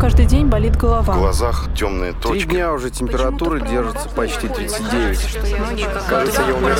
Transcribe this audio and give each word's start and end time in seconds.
каждый 0.00 0.24
день 0.24 0.46
болит 0.46 0.76
голова. 0.76 1.12
В 1.14 1.18
глазах 1.18 1.68
темные 1.76 2.12
Три 2.12 2.20
точки. 2.22 2.48
дня 2.48 2.72
уже 2.72 2.90
температура 2.90 3.60
держится 3.60 4.08
почти 4.08 4.48
39. 4.48 5.38
Кажется, 6.08 6.42
я 6.48 6.54
умираю. 6.54 6.78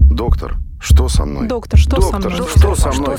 Доктор, 0.00 0.56
что 0.80 1.08
со 1.08 1.24
мной? 1.24 1.48
Доктор, 1.48 1.78
что 1.80 2.00
со 2.00 2.12
Доктор, 2.12 2.32
мной? 2.32 2.48
что 2.56 2.74
со 2.76 2.92
мной? 2.92 3.16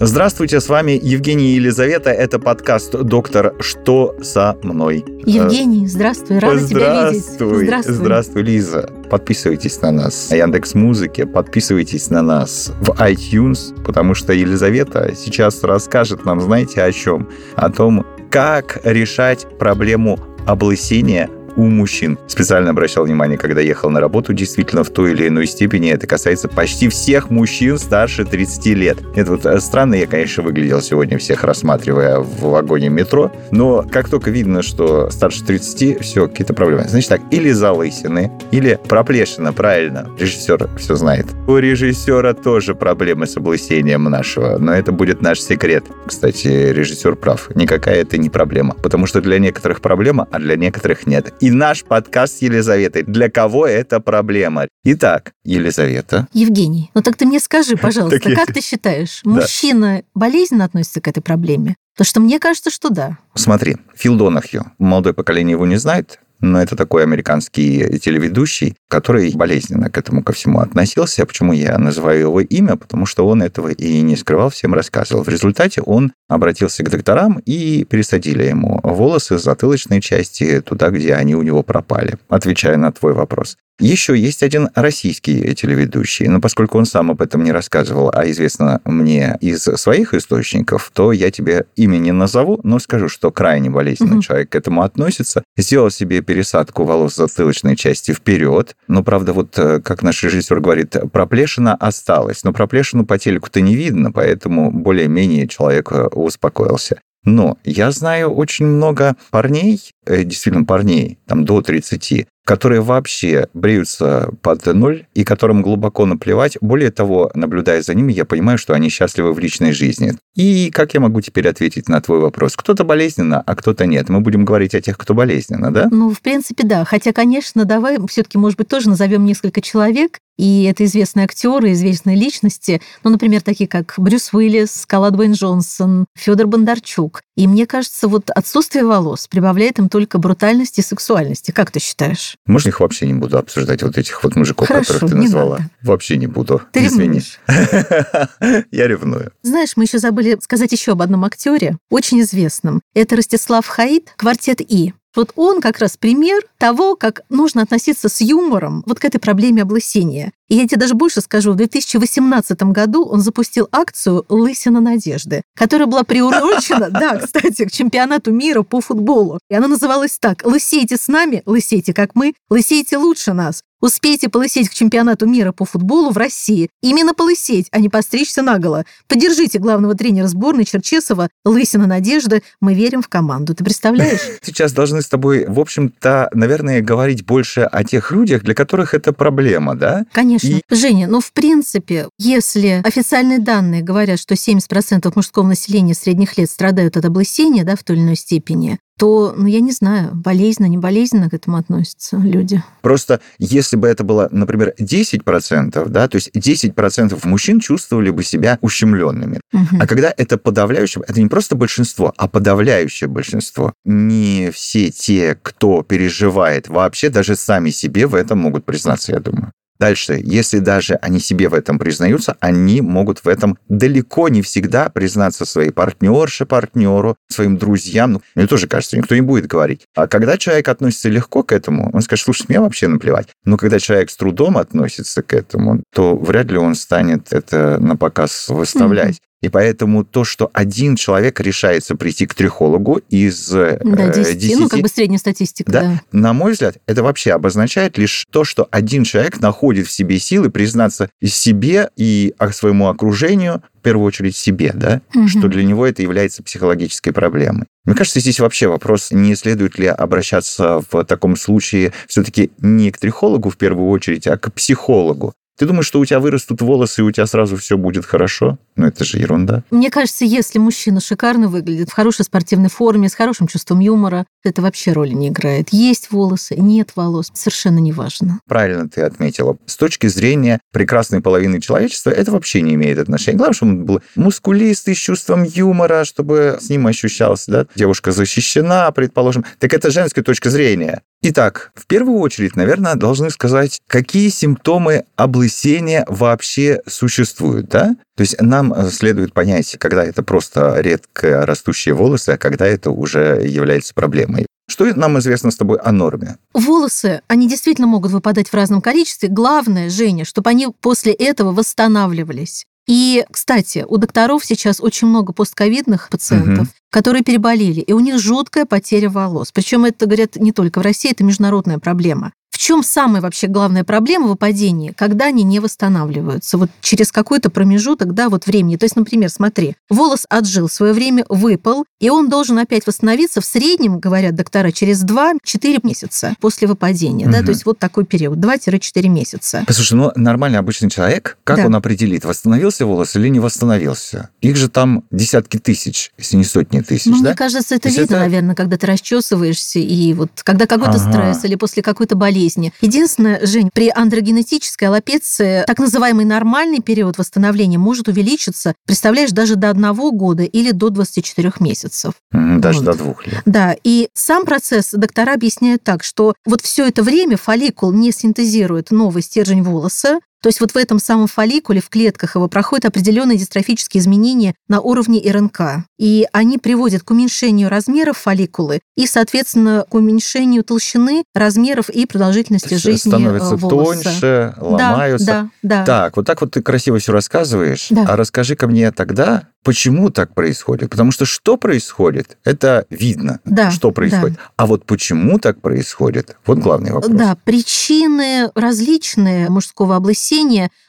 Здравствуйте, 0.00 0.60
с 0.60 0.68
вами 0.68 0.98
Евгений 1.00 1.52
и 1.52 1.54
Елизавета. 1.54 2.10
Это 2.10 2.40
подкаст 2.40 3.00
«Доктор, 3.00 3.54
что 3.60 4.16
со 4.20 4.56
мной?». 4.62 5.04
Евгений, 5.24 5.86
здравствуй, 5.86 6.40
рада 6.40 6.66
тебя 6.66 7.10
видеть. 7.10 7.24
Здравствуй, 7.24 7.70
здравствуй, 7.84 8.42
Лиза. 8.42 8.90
Подписывайтесь 9.08 9.80
на 9.80 9.92
нас 9.92 10.30
на 10.30 10.34
Яндекс 10.34 10.74
Музыке, 10.74 11.26
подписывайтесь 11.26 12.10
на 12.10 12.22
нас 12.22 12.72
в 12.80 12.90
iTunes, 13.00 13.72
потому 13.84 14.14
что 14.14 14.32
Елизавета 14.32 15.14
сейчас 15.14 15.62
расскажет 15.62 16.24
нам, 16.24 16.40
знаете, 16.40 16.82
о 16.82 16.90
чем? 16.90 17.28
О 17.54 17.70
том, 17.70 18.04
как 18.30 18.80
решать 18.82 19.46
проблему 19.60 20.18
облысения 20.44 21.30
у 21.56 21.64
мужчин. 21.64 22.18
Специально 22.26 22.70
обращал 22.70 23.04
внимание, 23.04 23.38
когда 23.38 23.60
ехал 23.60 23.90
на 23.90 24.00
работу, 24.00 24.32
действительно, 24.32 24.84
в 24.84 24.90
той 24.90 25.12
или 25.12 25.28
иной 25.28 25.46
степени 25.46 25.90
это 25.90 26.06
касается 26.06 26.48
почти 26.48 26.88
всех 26.88 27.30
мужчин 27.30 27.78
старше 27.78 28.24
30 28.24 28.66
лет. 28.66 28.98
Это 29.14 29.32
вот 29.32 29.46
э, 29.46 29.60
странно, 29.60 29.94
я, 29.94 30.06
конечно, 30.06 30.42
выглядел 30.42 30.80
сегодня 30.80 31.18
всех 31.18 31.44
рассматривая 31.44 32.18
в 32.18 32.40
вагоне 32.40 32.88
метро, 32.88 33.32
но 33.50 33.84
как 33.90 34.08
только 34.08 34.30
видно, 34.30 34.62
что 34.62 35.10
старше 35.10 35.44
30, 35.44 36.00
все, 36.00 36.28
какие-то 36.28 36.54
проблемы. 36.54 36.84
Значит 36.88 37.08
так, 37.08 37.20
или 37.30 37.50
залысины, 37.50 38.32
или 38.50 38.78
проплешина, 38.88 39.52
правильно. 39.52 40.08
Режиссер 40.18 40.68
все 40.78 40.96
знает. 40.96 41.26
У 41.46 41.56
режиссера 41.56 42.34
тоже 42.34 42.74
проблемы 42.74 43.26
с 43.26 43.36
облысением 43.36 44.04
нашего, 44.04 44.58
но 44.58 44.72
это 44.72 44.92
будет 44.92 45.22
наш 45.22 45.40
секрет. 45.40 45.84
Кстати, 46.06 46.48
режиссер 46.48 47.16
прав. 47.16 47.50
Никакая 47.54 48.00
это 48.00 48.18
не 48.18 48.30
проблема, 48.30 48.74
потому 48.74 49.06
что 49.06 49.20
для 49.20 49.38
некоторых 49.38 49.80
проблема, 49.80 50.28
а 50.30 50.38
для 50.38 50.56
некоторых 50.56 51.06
нет. 51.06 51.34
И 51.44 51.50
наш 51.50 51.84
подкаст 51.84 52.38
с 52.38 52.40
Елизаветой. 52.40 53.02
Для 53.02 53.28
кого 53.28 53.66
это 53.66 54.00
проблема? 54.00 54.66
Итак, 54.82 55.34
Елизавета. 55.44 56.26
Евгений, 56.32 56.90
ну 56.94 57.02
так 57.02 57.16
ты 57.16 57.26
мне 57.26 57.38
скажи, 57.38 57.76
пожалуйста, 57.76 58.34
как 58.34 58.54
ты 58.54 58.62
считаешь, 58.62 59.20
мужчина 59.24 60.04
болезненно 60.14 60.64
относится 60.64 61.02
к 61.02 61.08
этой 61.08 61.20
проблеме? 61.20 61.76
Потому 61.94 62.06
что 62.06 62.20
мне 62.20 62.40
кажется, 62.40 62.70
что 62.70 62.88
да. 62.88 63.18
Смотри, 63.34 63.76
Фил 63.94 64.16
Донахью. 64.16 64.72
Молодое 64.78 65.14
поколение 65.14 65.52
его 65.52 65.66
не 65.66 65.76
знает, 65.76 66.18
но 66.50 66.62
это 66.62 66.76
такой 66.76 67.02
американский 67.02 67.98
телеведущий, 67.98 68.76
который 68.88 69.32
болезненно 69.34 69.90
к 69.90 69.98
этому 69.98 70.22
ко 70.22 70.32
всему 70.32 70.60
относился. 70.60 71.26
Почему 71.26 71.52
я 71.52 71.78
называю 71.78 72.20
его 72.20 72.40
имя? 72.40 72.76
Потому 72.76 73.06
что 73.06 73.26
он 73.26 73.42
этого 73.42 73.68
и 73.68 74.00
не 74.02 74.16
скрывал, 74.16 74.50
всем 74.50 74.74
рассказывал. 74.74 75.24
В 75.24 75.28
результате 75.28 75.80
он 75.82 76.12
обратился 76.28 76.84
к 76.84 76.90
докторам 76.90 77.40
и 77.44 77.84
пересадили 77.84 78.44
ему 78.44 78.80
волосы 78.82 79.38
с 79.38 79.42
затылочной 79.42 80.00
части 80.00 80.60
туда, 80.60 80.90
где 80.90 81.14
они 81.14 81.34
у 81.34 81.42
него 81.42 81.62
пропали. 81.62 82.18
Отвечая 82.28 82.76
на 82.76 82.92
твой 82.92 83.14
вопрос. 83.14 83.56
Еще 83.80 84.16
есть 84.16 84.42
один 84.44 84.68
российский 84.76 85.52
телеведущий, 85.54 86.28
но 86.28 86.40
поскольку 86.40 86.78
он 86.78 86.86
сам 86.86 87.10
об 87.10 87.20
этом 87.20 87.42
не 87.42 87.50
рассказывал, 87.50 88.10
а 88.14 88.24
известно 88.30 88.80
мне 88.84 89.36
из 89.40 89.62
своих 89.62 90.14
источников, 90.14 90.90
то 90.94 91.10
я 91.10 91.30
тебе 91.32 91.66
имя 91.74 91.98
не 91.98 92.12
назову, 92.12 92.60
но 92.62 92.78
скажу, 92.78 93.08
что 93.08 93.32
крайне 93.32 93.70
болезненно 93.70 94.14
Мгм. 94.14 94.20
человек 94.20 94.50
к 94.50 94.54
этому 94.54 94.82
относится. 94.82 95.42
Сделал 95.56 95.90
себе 95.90 96.20
пересадку 96.22 96.84
волос 96.84 97.16
затылочной 97.16 97.74
части 97.74 98.12
вперед, 98.12 98.76
но, 98.86 99.02
правда, 99.02 99.32
вот 99.32 99.58
э, 99.58 99.80
как 99.80 100.02
наш 100.02 100.22
режиссер 100.22 100.60
говорит, 100.60 100.96
проплешина 101.12 101.74
осталась, 101.74 102.44
но 102.44 102.52
проплешину 102.52 103.04
по 103.04 103.18
телеку-то 103.18 103.60
не 103.60 103.74
видно, 103.74 104.12
поэтому 104.12 104.70
более-менее 104.70 105.48
человек 105.48 105.90
э, 105.90 106.06
успокоился. 106.12 107.00
Но 107.24 107.56
я 107.64 107.90
знаю 107.90 108.30
очень 108.34 108.66
много 108.66 109.16
парней, 109.30 109.80
э, 110.06 110.24
действительно 110.24 110.64
парней, 110.64 111.18
там 111.26 111.44
до 111.44 111.62
30, 111.62 112.26
которые 112.44 112.80
вообще 112.80 113.48
бреются 113.54 114.30
под 114.42 114.66
ноль 114.66 115.06
и 115.14 115.24
которым 115.24 115.62
глубоко 115.62 116.06
наплевать. 116.06 116.58
Более 116.60 116.90
того, 116.90 117.30
наблюдая 117.34 117.82
за 117.82 117.94
ними, 117.94 118.12
я 118.12 118.24
понимаю, 118.24 118.58
что 118.58 118.74
они 118.74 118.88
счастливы 118.88 119.32
в 119.32 119.38
личной 119.38 119.72
жизни. 119.72 120.14
И 120.34 120.70
как 120.70 120.94
я 120.94 121.00
могу 121.00 121.20
теперь 121.20 121.48
ответить 121.48 121.88
на 121.88 122.00
твой 122.00 122.20
вопрос? 122.20 122.56
Кто-то 122.56 122.84
болезненно, 122.84 123.40
а 123.40 123.56
кто-то 123.56 123.86
нет. 123.86 124.08
Мы 124.08 124.20
будем 124.20 124.44
говорить 124.44 124.74
о 124.74 124.80
тех, 124.80 124.98
кто 124.98 125.14
болезненно, 125.14 125.72
да? 125.72 125.88
Ну, 125.90 126.10
в 126.10 126.20
принципе, 126.20 126.66
да. 126.66 126.84
Хотя, 126.84 127.12
конечно, 127.12 127.64
давай 127.64 127.98
все-таки, 128.08 128.36
может 128.36 128.58
быть, 128.58 128.68
тоже 128.68 128.88
назовем 128.88 129.24
несколько 129.24 129.60
человек, 129.60 130.18
и 130.36 130.64
это 130.64 130.84
известные 130.84 131.24
актеры, 131.24 131.72
известные 131.72 132.16
личности, 132.16 132.82
ну, 133.04 133.10
например, 133.10 133.40
такие 133.42 133.68
как 133.68 133.94
Брюс 133.96 134.32
Уиллис, 134.32 134.82
Скала 134.82 135.10
Дуэйн 135.10 135.32
Джонсон, 135.32 136.06
Федор 136.16 136.48
Бондарчук. 136.48 137.22
И 137.36 137.48
мне 137.48 137.66
кажется, 137.66 138.06
вот 138.06 138.30
отсутствие 138.30 138.84
волос 138.84 139.26
прибавляет 139.26 139.78
им 139.78 139.88
только 139.88 140.18
брутальности 140.18 140.80
и 140.80 140.84
сексуальности. 140.84 141.50
Как 141.50 141.70
ты 141.70 141.80
считаешь? 141.80 142.36
Может, 142.46 142.68
их 142.68 142.80
вообще 142.80 143.06
не 143.06 143.14
буду 143.14 143.38
обсуждать, 143.38 143.82
вот 143.82 143.98
этих 143.98 144.22
вот 144.22 144.36
мужиков, 144.36 144.68
Хорошо, 144.68 144.94
которых 144.94 145.10
ты 145.10 145.16
назвала. 145.16 145.58
надо. 145.58 145.70
Вообще 145.82 146.16
не 146.16 146.28
буду. 146.28 146.62
Ты 146.72 146.86
Извини. 146.86 147.22
Я 148.70 148.86
ревную. 148.86 149.32
Знаешь, 149.42 149.76
мы 149.76 149.84
еще 149.84 149.98
забыли 149.98 150.38
сказать 150.40 150.70
еще 150.72 150.92
об 150.92 151.02
одном 151.02 151.24
актере, 151.24 151.76
очень 151.90 152.20
известном. 152.20 152.80
Это 152.94 153.16
Ростислав 153.16 153.66
Хаид, 153.66 154.12
квартет 154.16 154.60
И. 154.60 154.92
Вот 155.14 155.32
он 155.36 155.60
как 155.60 155.78
раз 155.78 155.96
пример 155.96 156.42
того, 156.58 156.96
как 156.96 157.20
нужно 157.28 157.62
относиться 157.62 158.08
с 158.08 158.20
юмором 158.20 158.82
вот 158.86 158.98
к 158.98 159.04
этой 159.04 159.18
проблеме 159.18 159.62
облысения. 159.62 160.32
И 160.48 160.56
я 160.56 160.66
тебе 160.66 160.78
даже 160.78 160.94
больше 160.94 161.20
скажу, 161.20 161.52
в 161.52 161.56
2018 161.56 162.62
году 162.64 163.04
он 163.04 163.20
запустил 163.20 163.68
акцию 163.72 164.26
«Лысина 164.28 164.80
надежды», 164.80 165.42
которая 165.56 165.86
была 165.86 166.02
приурочена, 166.02 166.90
да, 166.90 167.18
кстати, 167.18 167.64
к 167.64 167.72
чемпионату 167.72 168.30
мира 168.32 168.62
по 168.62 168.80
футболу. 168.80 169.38
И 169.48 169.54
она 169.54 169.68
называлась 169.68 170.18
так 170.18 170.42
«Лысейте 170.44 170.96
с 170.96 171.08
нами, 171.08 171.42
лысейте 171.46 171.94
как 171.94 172.14
мы, 172.14 172.34
лысейте 172.50 172.98
лучше 172.98 173.32
нас». 173.32 173.62
Успейте 173.84 174.30
полысеть 174.30 174.70
к 174.70 174.72
чемпионату 174.72 175.26
мира 175.26 175.52
по 175.52 175.66
футболу 175.66 176.10
в 176.10 176.16
России. 176.16 176.70
Именно 176.80 177.12
полысеть, 177.12 177.66
а 177.70 177.80
не 177.80 177.90
постричься 177.90 178.40
наголо. 178.40 178.86
Поддержите 179.08 179.58
главного 179.58 179.94
тренера 179.94 180.26
сборной 180.26 180.64
Черчесова, 180.64 181.28
Лысина 181.44 181.86
Надежды. 181.86 182.42
Мы 182.62 182.72
верим 182.72 183.02
в 183.02 183.08
команду. 183.08 183.54
Ты 183.54 183.62
представляешь? 183.62 184.22
Сейчас 184.42 184.72
должны 184.72 185.02
с 185.02 185.08
тобой, 185.08 185.44
в 185.46 185.60
общем-то, 185.60 186.30
наверное, 186.32 186.80
говорить 186.80 187.26
больше 187.26 187.60
о 187.60 187.84
тех 187.84 188.10
людях, 188.10 188.42
для 188.42 188.54
которых 188.54 188.94
это 188.94 189.12
проблема, 189.12 189.74
да? 189.74 190.06
Конечно. 190.12 190.43
И- 190.48 190.62
Женя, 190.70 191.06
ну, 191.08 191.20
в 191.20 191.32
принципе, 191.32 192.08
если 192.18 192.82
официальные 192.84 193.38
данные 193.38 193.82
говорят, 193.82 194.18
что 194.18 194.34
70% 194.34 195.14
мужского 195.16 195.46
населения 195.46 195.94
средних 195.94 196.36
лет 196.38 196.50
страдают 196.50 196.96
от 196.96 197.04
облысения, 197.04 197.64
да, 197.64 197.76
в 197.76 197.82
той 197.82 197.96
или 197.96 198.02
иной 198.02 198.16
степени, 198.16 198.78
то, 198.98 199.34
ну, 199.36 199.46
я 199.46 199.60
не 199.60 199.72
знаю, 199.72 200.10
болезненно, 200.14 200.68
не 200.68 200.78
болезненно 200.78 201.28
к 201.28 201.34
этому 201.34 201.56
относятся 201.56 202.16
люди. 202.16 202.62
Просто 202.80 203.20
если 203.38 203.76
бы 203.76 203.88
это 203.88 204.04
было, 204.04 204.28
например, 204.30 204.72
10%, 204.78 205.88
да, 205.88 206.08
то 206.08 206.16
есть 206.16 206.30
10% 206.32 207.24
мужчин 207.24 207.58
чувствовали 207.60 208.10
бы 208.10 208.22
себя 208.22 208.58
ущемленными. 208.60 209.40
Мгм. 209.52 209.80
А 209.80 209.86
когда 209.86 210.14
это 210.16 210.38
подавляющее, 210.38 211.02
это 211.06 211.20
не 211.20 211.28
просто 211.28 211.56
большинство, 211.56 212.12
а 212.16 212.28
подавляющее 212.28 213.08
большинство. 213.08 213.72
Не 213.84 214.50
все 214.52 214.90
те, 214.90 215.36
кто 215.42 215.82
переживает 215.82 216.68
вообще, 216.68 217.08
даже 217.08 217.34
сами 217.34 217.70
себе 217.70 218.06
в 218.06 218.14
этом 218.14 218.38
могут 218.38 218.64
признаться, 218.64 219.12
я 219.12 219.18
думаю. 219.18 219.52
Дальше, 219.78 220.20
если 220.22 220.60
даже 220.60 220.94
они 220.94 221.18
себе 221.18 221.48
в 221.48 221.54
этом 221.54 221.78
признаются, 221.78 222.36
они 222.40 222.80
могут 222.80 223.24
в 223.24 223.28
этом 223.28 223.58
далеко 223.68 224.28
не 224.28 224.42
всегда 224.42 224.88
признаться 224.88 225.44
своей 225.44 225.70
партнерше, 225.70 226.46
партнеру, 226.46 227.16
своим 227.28 227.56
друзьям. 227.58 228.12
Ну, 228.12 228.22
мне 228.34 228.46
тоже 228.46 228.68
кажется, 228.68 228.96
никто 228.96 229.14
не 229.14 229.20
будет 229.20 229.46
говорить. 229.46 229.82
А 229.94 230.06
когда 230.06 230.38
человек 230.38 230.68
относится 230.68 231.08
легко 231.08 231.42
к 231.42 231.52
этому, 231.52 231.90
он 231.92 232.02
скажет, 232.02 232.24
слушай, 232.24 232.46
мне 232.48 232.60
вообще 232.60 232.86
наплевать. 232.86 233.28
Но 233.44 233.56
когда 233.56 233.80
человек 233.80 234.10
с 234.10 234.16
трудом 234.16 234.58
относится 234.58 235.22
к 235.22 235.34
этому, 235.34 235.82
то 235.92 236.16
вряд 236.16 236.46
ли 236.50 236.58
он 236.58 236.74
станет 236.74 237.32
это 237.32 237.78
на 237.80 237.96
показ 237.96 238.48
выставлять. 238.48 239.20
И 239.44 239.50
поэтому 239.50 240.04
то, 240.04 240.24
что 240.24 240.50
один 240.54 240.96
человек 240.96 241.38
решается 241.38 241.96
прийти 241.96 242.24
к 242.24 242.32
трихологу 242.32 243.02
из 243.10 243.54
э, 243.54 243.78
Да, 243.84 244.08
10, 244.08 244.38
10, 244.38 244.58
ну, 244.58 244.68
как 244.70 244.80
бы 244.80 244.88
средняя 244.88 245.18
статистика, 245.18 245.70
да. 245.70 245.80
да. 245.80 246.00
На 246.12 246.32
мой 246.32 246.52
взгляд, 246.52 246.78
это 246.86 247.02
вообще 247.02 247.32
обозначает 247.32 247.98
лишь 247.98 248.26
то, 248.30 248.44
что 248.44 248.66
один 248.70 249.04
человек 249.04 249.40
находит 249.40 249.86
в 249.86 249.90
себе 249.90 250.18
силы 250.18 250.48
признаться 250.48 251.10
себе 251.22 251.90
и 251.96 252.34
своему 252.52 252.88
окружению, 252.88 253.62
в 253.78 253.82
первую 253.82 254.06
очередь 254.06 254.34
себе, 254.34 254.72
да, 254.74 255.02
Мгм. 255.12 255.28
что 255.28 255.48
для 255.48 255.62
него 255.62 255.86
это 255.86 256.00
является 256.00 256.42
психологической 256.42 257.12
проблемой. 257.12 257.66
Мне 257.84 257.94
кажется, 257.94 258.20
здесь 258.20 258.40
вообще 258.40 258.66
вопрос, 258.66 259.10
не 259.10 259.34
следует 259.34 259.78
ли 259.78 259.88
обращаться 259.88 260.80
в 260.90 261.04
таком 261.04 261.36
случае 261.36 261.92
все-таки 262.08 262.50
не 262.58 262.90
к 262.90 262.96
трихологу 262.96 263.50
в 263.50 263.58
первую 263.58 263.90
очередь, 263.90 264.26
а 264.26 264.38
к 264.38 264.50
психологу. 264.54 265.34
Ты 265.56 265.66
думаешь, 265.66 265.86
что 265.86 266.00
у 266.00 266.04
тебя 266.04 266.18
вырастут 266.18 266.60
волосы, 266.60 267.00
и 267.00 267.04
у 267.04 267.10
тебя 267.12 267.26
сразу 267.26 267.56
все 267.56 267.76
будет 267.76 268.04
хорошо? 268.04 268.58
Ну, 268.74 268.86
это 268.86 269.04
же 269.04 269.18
ерунда. 269.18 269.62
Мне 269.70 269.90
кажется, 269.90 270.24
если 270.24 270.58
мужчина 270.58 271.00
шикарно 271.00 271.48
выглядит, 271.48 271.90
в 271.90 271.92
хорошей 271.92 272.24
спортивной 272.24 272.70
форме, 272.70 273.08
с 273.08 273.14
хорошим 273.14 273.46
чувством 273.46 273.78
юмора, 273.78 274.26
это 274.42 274.62
вообще 274.62 274.92
роли 274.92 275.12
не 275.12 275.28
играет. 275.28 275.68
Есть 275.70 276.10
волосы, 276.10 276.56
нет 276.56 276.90
волос, 276.96 277.30
совершенно 277.34 277.78
не 277.78 277.92
важно. 277.92 278.40
Правильно 278.48 278.88
ты 278.88 279.02
отметила. 279.02 279.56
С 279.66 279.76
точки 279.76 280.08
зрения 280.08 280.58
прекрасной 280.72 281.20
половины 281.20 281.60
человечества, 281.60 282.10
это 282.10 282.32
вообще 282.32 282.60
не 282.60 282.74
имеет 282.74 282.98
отношения. 282.98 283.38
Главное, 283.38 283.54
чтобы 283.54 283.72
он 283.72 283.84
был 283.84 284.02
мускулистый, 284.16 284.96
с 284.96 284.98
чувством 284.98 285.44
юмора, 285.44 286.04
чтобы 286.04 286.58
с 286.60 286.68
ним 286.68 286.86
ощущалось, 286.88 287.44
да, 287.46 287.66
девушка 287.76 288.10
защищена, 288.10 288.90
предположим. 288.90 289.44
Так 289.60 289.72
это 289.72 289.90
женская 289.90 290.22
точка 290.22 290.50
зрения. 290.50 291.02
Итак, 291.26 291.72
в 291.74 291.86
первую 291.86 292.18
очередь, 292.18 292.54
наверное, 292.54 292.96
должны 292.96 293.30
сказать, 293.30 293.80
какие 293.86 294.28
симптомы 294.28 295.04
облысения 295.16 296.04
вообще 296.06 296.82
существуют, 296.86 297.70
да? 297.70 297.96
То 298.14 298.20
есть 298.20 298.38
нам 298.42 298.74
э, 298.74 298.90
следует 298.90 299.32
понять, 299.32 299.74
когда 299.78 300.04
это 300.04 300.22
просто 300.22 300.78
редко 300.80 301.46
растущие 301.46 301.94
волосы, 301.94 302.30
а 302.30 302.36
когда 302.36 302.66
это 302.66 302.90
уже 302.90 303.40
является 303.42 303.94
проблемой. 303.94 304.44
Что 304.68 304.84
нам 304.94 305.18
известно 305.18 305.50
с 305.50 305.56
тобой 305.56 305.78
о 305.78 305.92
норме? 305.92 306.36
Волосы, 306.52 307.22
они 307.26 307.48
действительно 307.48 307.86
могут 307.86 308.12
выпадать 308.12 308.50
в 308.50 308.54
разном 308.54 308.82
количестве. 308.82 309.30
Главное, 309.30 309.88
Женя, 309.88 310.26
чтобы 310.26 310.50
они 310.50 310.68
после 310.82 311.14
этого 311.14 311.52
восстанавливались. 311.52 312.66
И, 312.86 313.24
кстати, 313.30 313.84
у 313.88 313.96
докторов 313.96 314.44
сейчас 314.44 314.80
очень 314.80 315.08
много 315.08 315.32
постковидных 315.32 316.10
пациентов, 316.10 316.68
угу. 316.68 316.74
которые 316.90 317.22
переболели, 317.22 317.80
и 317.80 317.92
у 317.92 318.00
них 318.00 318.18
жуткая 318.18 318.66
потеря 318.66 319.08
волос. 319.08 319.52
Причем 319.52 319.84
это, 319.84 320.06
говорят, 320.06 320.36
не 320.36 320.52
только 320.52 320.80
в 320.80 320.82
России, 320.82 321.10
это 321.10 321.24
международная 321.24 321.78
проблема. 321.78 322.32
В 322.64 322.66
чем 322.66 322.82
самая 322.82 323.20
вообще 323.20 323.46
главная 323.46 323.84
проблема 323.84 324.26
выпадения? 324.26 324.94
Когда 324.96 325.26
они 325.26 325.42
не 325.42 325.60
восстанавливаются. 325.60 326.56
Вот 326.56 326.70
через 326.80 327.12
какой-то 327.12 327.50
промежуток, 327.50 328.14
да, 328.14 328.30
вот 328.30 328.46
времени. 328.46 328.76
То 328.76 328.86
есть, 328.86 328.96
например, 328.96 329.28
смотри, 329.28 329.76
волос 329.90 330.24
отжил, 330.30 330.70
свое 330.70 330.94
время 330.94 331.26
выпал, 331.28 331.84
и 332.00 332.08
он 332.08 332.30
должен 332.30 332.58
опять 332.58 332.86
восстановиться 332.86 333.42
в 333.42 333.44
среднем, 333.44 333.98
говорят 333.98 334.34
доктора, 334.34 334.70
через 334.70 335.04
2-4 335.04 335.80
месяца 335.86 336.36
после 336.40 336.66
выпадения. 336.66 337.26
Угу. 337.26 337.34
Да, 337.34 337.42
то 337.42 337.50
есть 337.50 337.66
вот 337.66 337.78
такой 337.78 338.06
период, 338.06 338.38
2-4 338.38 339.08
месяца. 339.08 339.62
Послушай, 339.66 339.98
ну 339.98 340.12
нормальный 340.16 340.58
обычный 340.58 340.88
человек, 340.88 341.36
как 341.44 341.58
да. 341.58 341.66
он 341.66 341.76
определит, 341.76 342.24
восстановился 342.24 342.86
волос 342.86 343.14
или 343.14 343.28
не 343.28 343.40
восстановился? 343.40 344.30
Их 344.40 344.56
же 344.56 344.70
там 344.70 345.04
десятки 345.10 345.58
тысяч, 345.58 346.12
если 346.16 346.38
не 346.38 346.44
сотни 346.44 346.80
тысяч, 346.80 347.12
ну, 347.12 347.18
да? 347.18 347.28
Мне 347.28 347.34
кажется, 347.34 347.74
это 347.74 347.90
видно, 347.90 348.04
это... 348.04 348.18
наверное, 348.20 348.54
когда 348.54 348.78
ты 348.78 348.86
расчесываешься, 348.86 349.80
и 349.80 350.14
вот 350.14 350.30
когда 350.42 350.66
какой-то 350.66 350.98
ага. 350.98 351.12
стресс 351.12 351.44
или 351.44 351.56
после 351.56 351.82
какой-то 351.82 352.16
болезни 352.16 352.53
болезни. 352.54 352.72
Единственное, 352.80 353.44
Жень, 353.44 353.70
при 353.72 353.90
андрогенетической 353.94 354.88
аллопеции 354.88 355.64
так 355.66 355.78
называемый 355.78 356.24
нормальный 356.24 356.80
период 356.80 357.18
восстановления 357.18 357.78
может 357.78 358.08
увеличиться, 358.08 358.74
представляешь, 358.86 359.30
даже 359.30 359.56
до 359.56 359.70
одного 359.70 360.12
года 360.12 360.44
или 360.44 360.70
до 360.70 360.90
24 360.90 361.52
месяцев. 361.60 362.14
Даже 362.32 362.80
вот. 362.80 362.84
до 362.84 362.94
двух 362.94 363.26
лет. 363.26 363.42
Да, 363.44 363.76
и 363.84 364.08
сам 364.14 364.44
процесс 364.44 364.90
доктора 364.92 365.34
объясняют 365.34 365.82
так, 365.82 366.02
что 366.04 366.34
вот 366.44 366.60
все 366.60 366.86
это 366.86 367.02
время 367.02 367.36
фолликул 367.36 367.92
не 367.92 368.12
синтезирует 368.12 368.90
новый 368.90 369.22
стержень 369.22 369.62
волоса, 369.62 370.20
то 370.44 370.48
есть 370.48 370.60
вот 370.60 370.72
в 370.72 370.76
этом 370.76 370.98
самом 370.98 371.26
фолликуле, 371.26 371.80
в 371.80 371.88
клетках 371.88 372.34
его 372.34 372.48
проходят 372.48 372.84
определенные 372.84 373.38
дистрофические 373.38 374.02
изменения 374.02 374.54
на 374.68 374.82
уровне 374.82 375.22
РНК. 375.26 375.86
И 375.98 376.26
они 376.34 376.58
приводят 376.58 377.02
к 377.02 377.10
уменьшению 377.12 377.70
размеров 377.70 378.18
фолликулы 378.18 378.80
и, 378.94 379.06
соответственно, 379.06 379.86
к 379.88 379.94
уменьшению 379.94 380.62
толщины, 380.62 381.24
размеров 381.34 381.88
и 381.88 382.04
продолжительности 382.04 382.74
жизни 382.74 383.08
становятся 383.08 383.56
волоса. 383.56 384.02
тоньше, 384.02 384.54
ломаются. 384.58 385.26
Да, 385.26 385.50
да, 385.62 385.76
да. 385.78 385.84
Так, 385.86 386.16
вот 386.18 386.26
так 386.26 386.42
вот 386.42 386.50
ты 386.50 386.60
красиво 386.60 386.98
все 386.98 387.12
рассказываешь. 387.12 387.86
Да. 387.88 388.04
А 388.06 388.14
расскажи-ка 388.14 388.66
мне 388.66 388.92
тогда, 388.92 389.48
Почему 389.64 390.10
так 390.10 390.34
происходит? 390.34 390.90
Потому 390.90 391.10
что 391.10 391.24
что 391.24 391.56
происходит, 391.56 392.36
это 392.44 392.84
видно, 392.90 393.40
да, 393.46 393.70
что 393.70 393.92
происходит. 393.92 394.36
Да. 394.36 394.42
А 394.56 394.66
вот 394.66 394.84
почему 394.84 395.38
так 395.38 395.62
происходит, 395.62 396.36
вот 396.44 396.58
главный 396.58 396.92
вопрос. 396.92 397.10
Да, 397.10 397.38
причины 397.44 398.50
различные 398.54 399.48
мужского 399.48 399.96
облысения, 399.96 400.33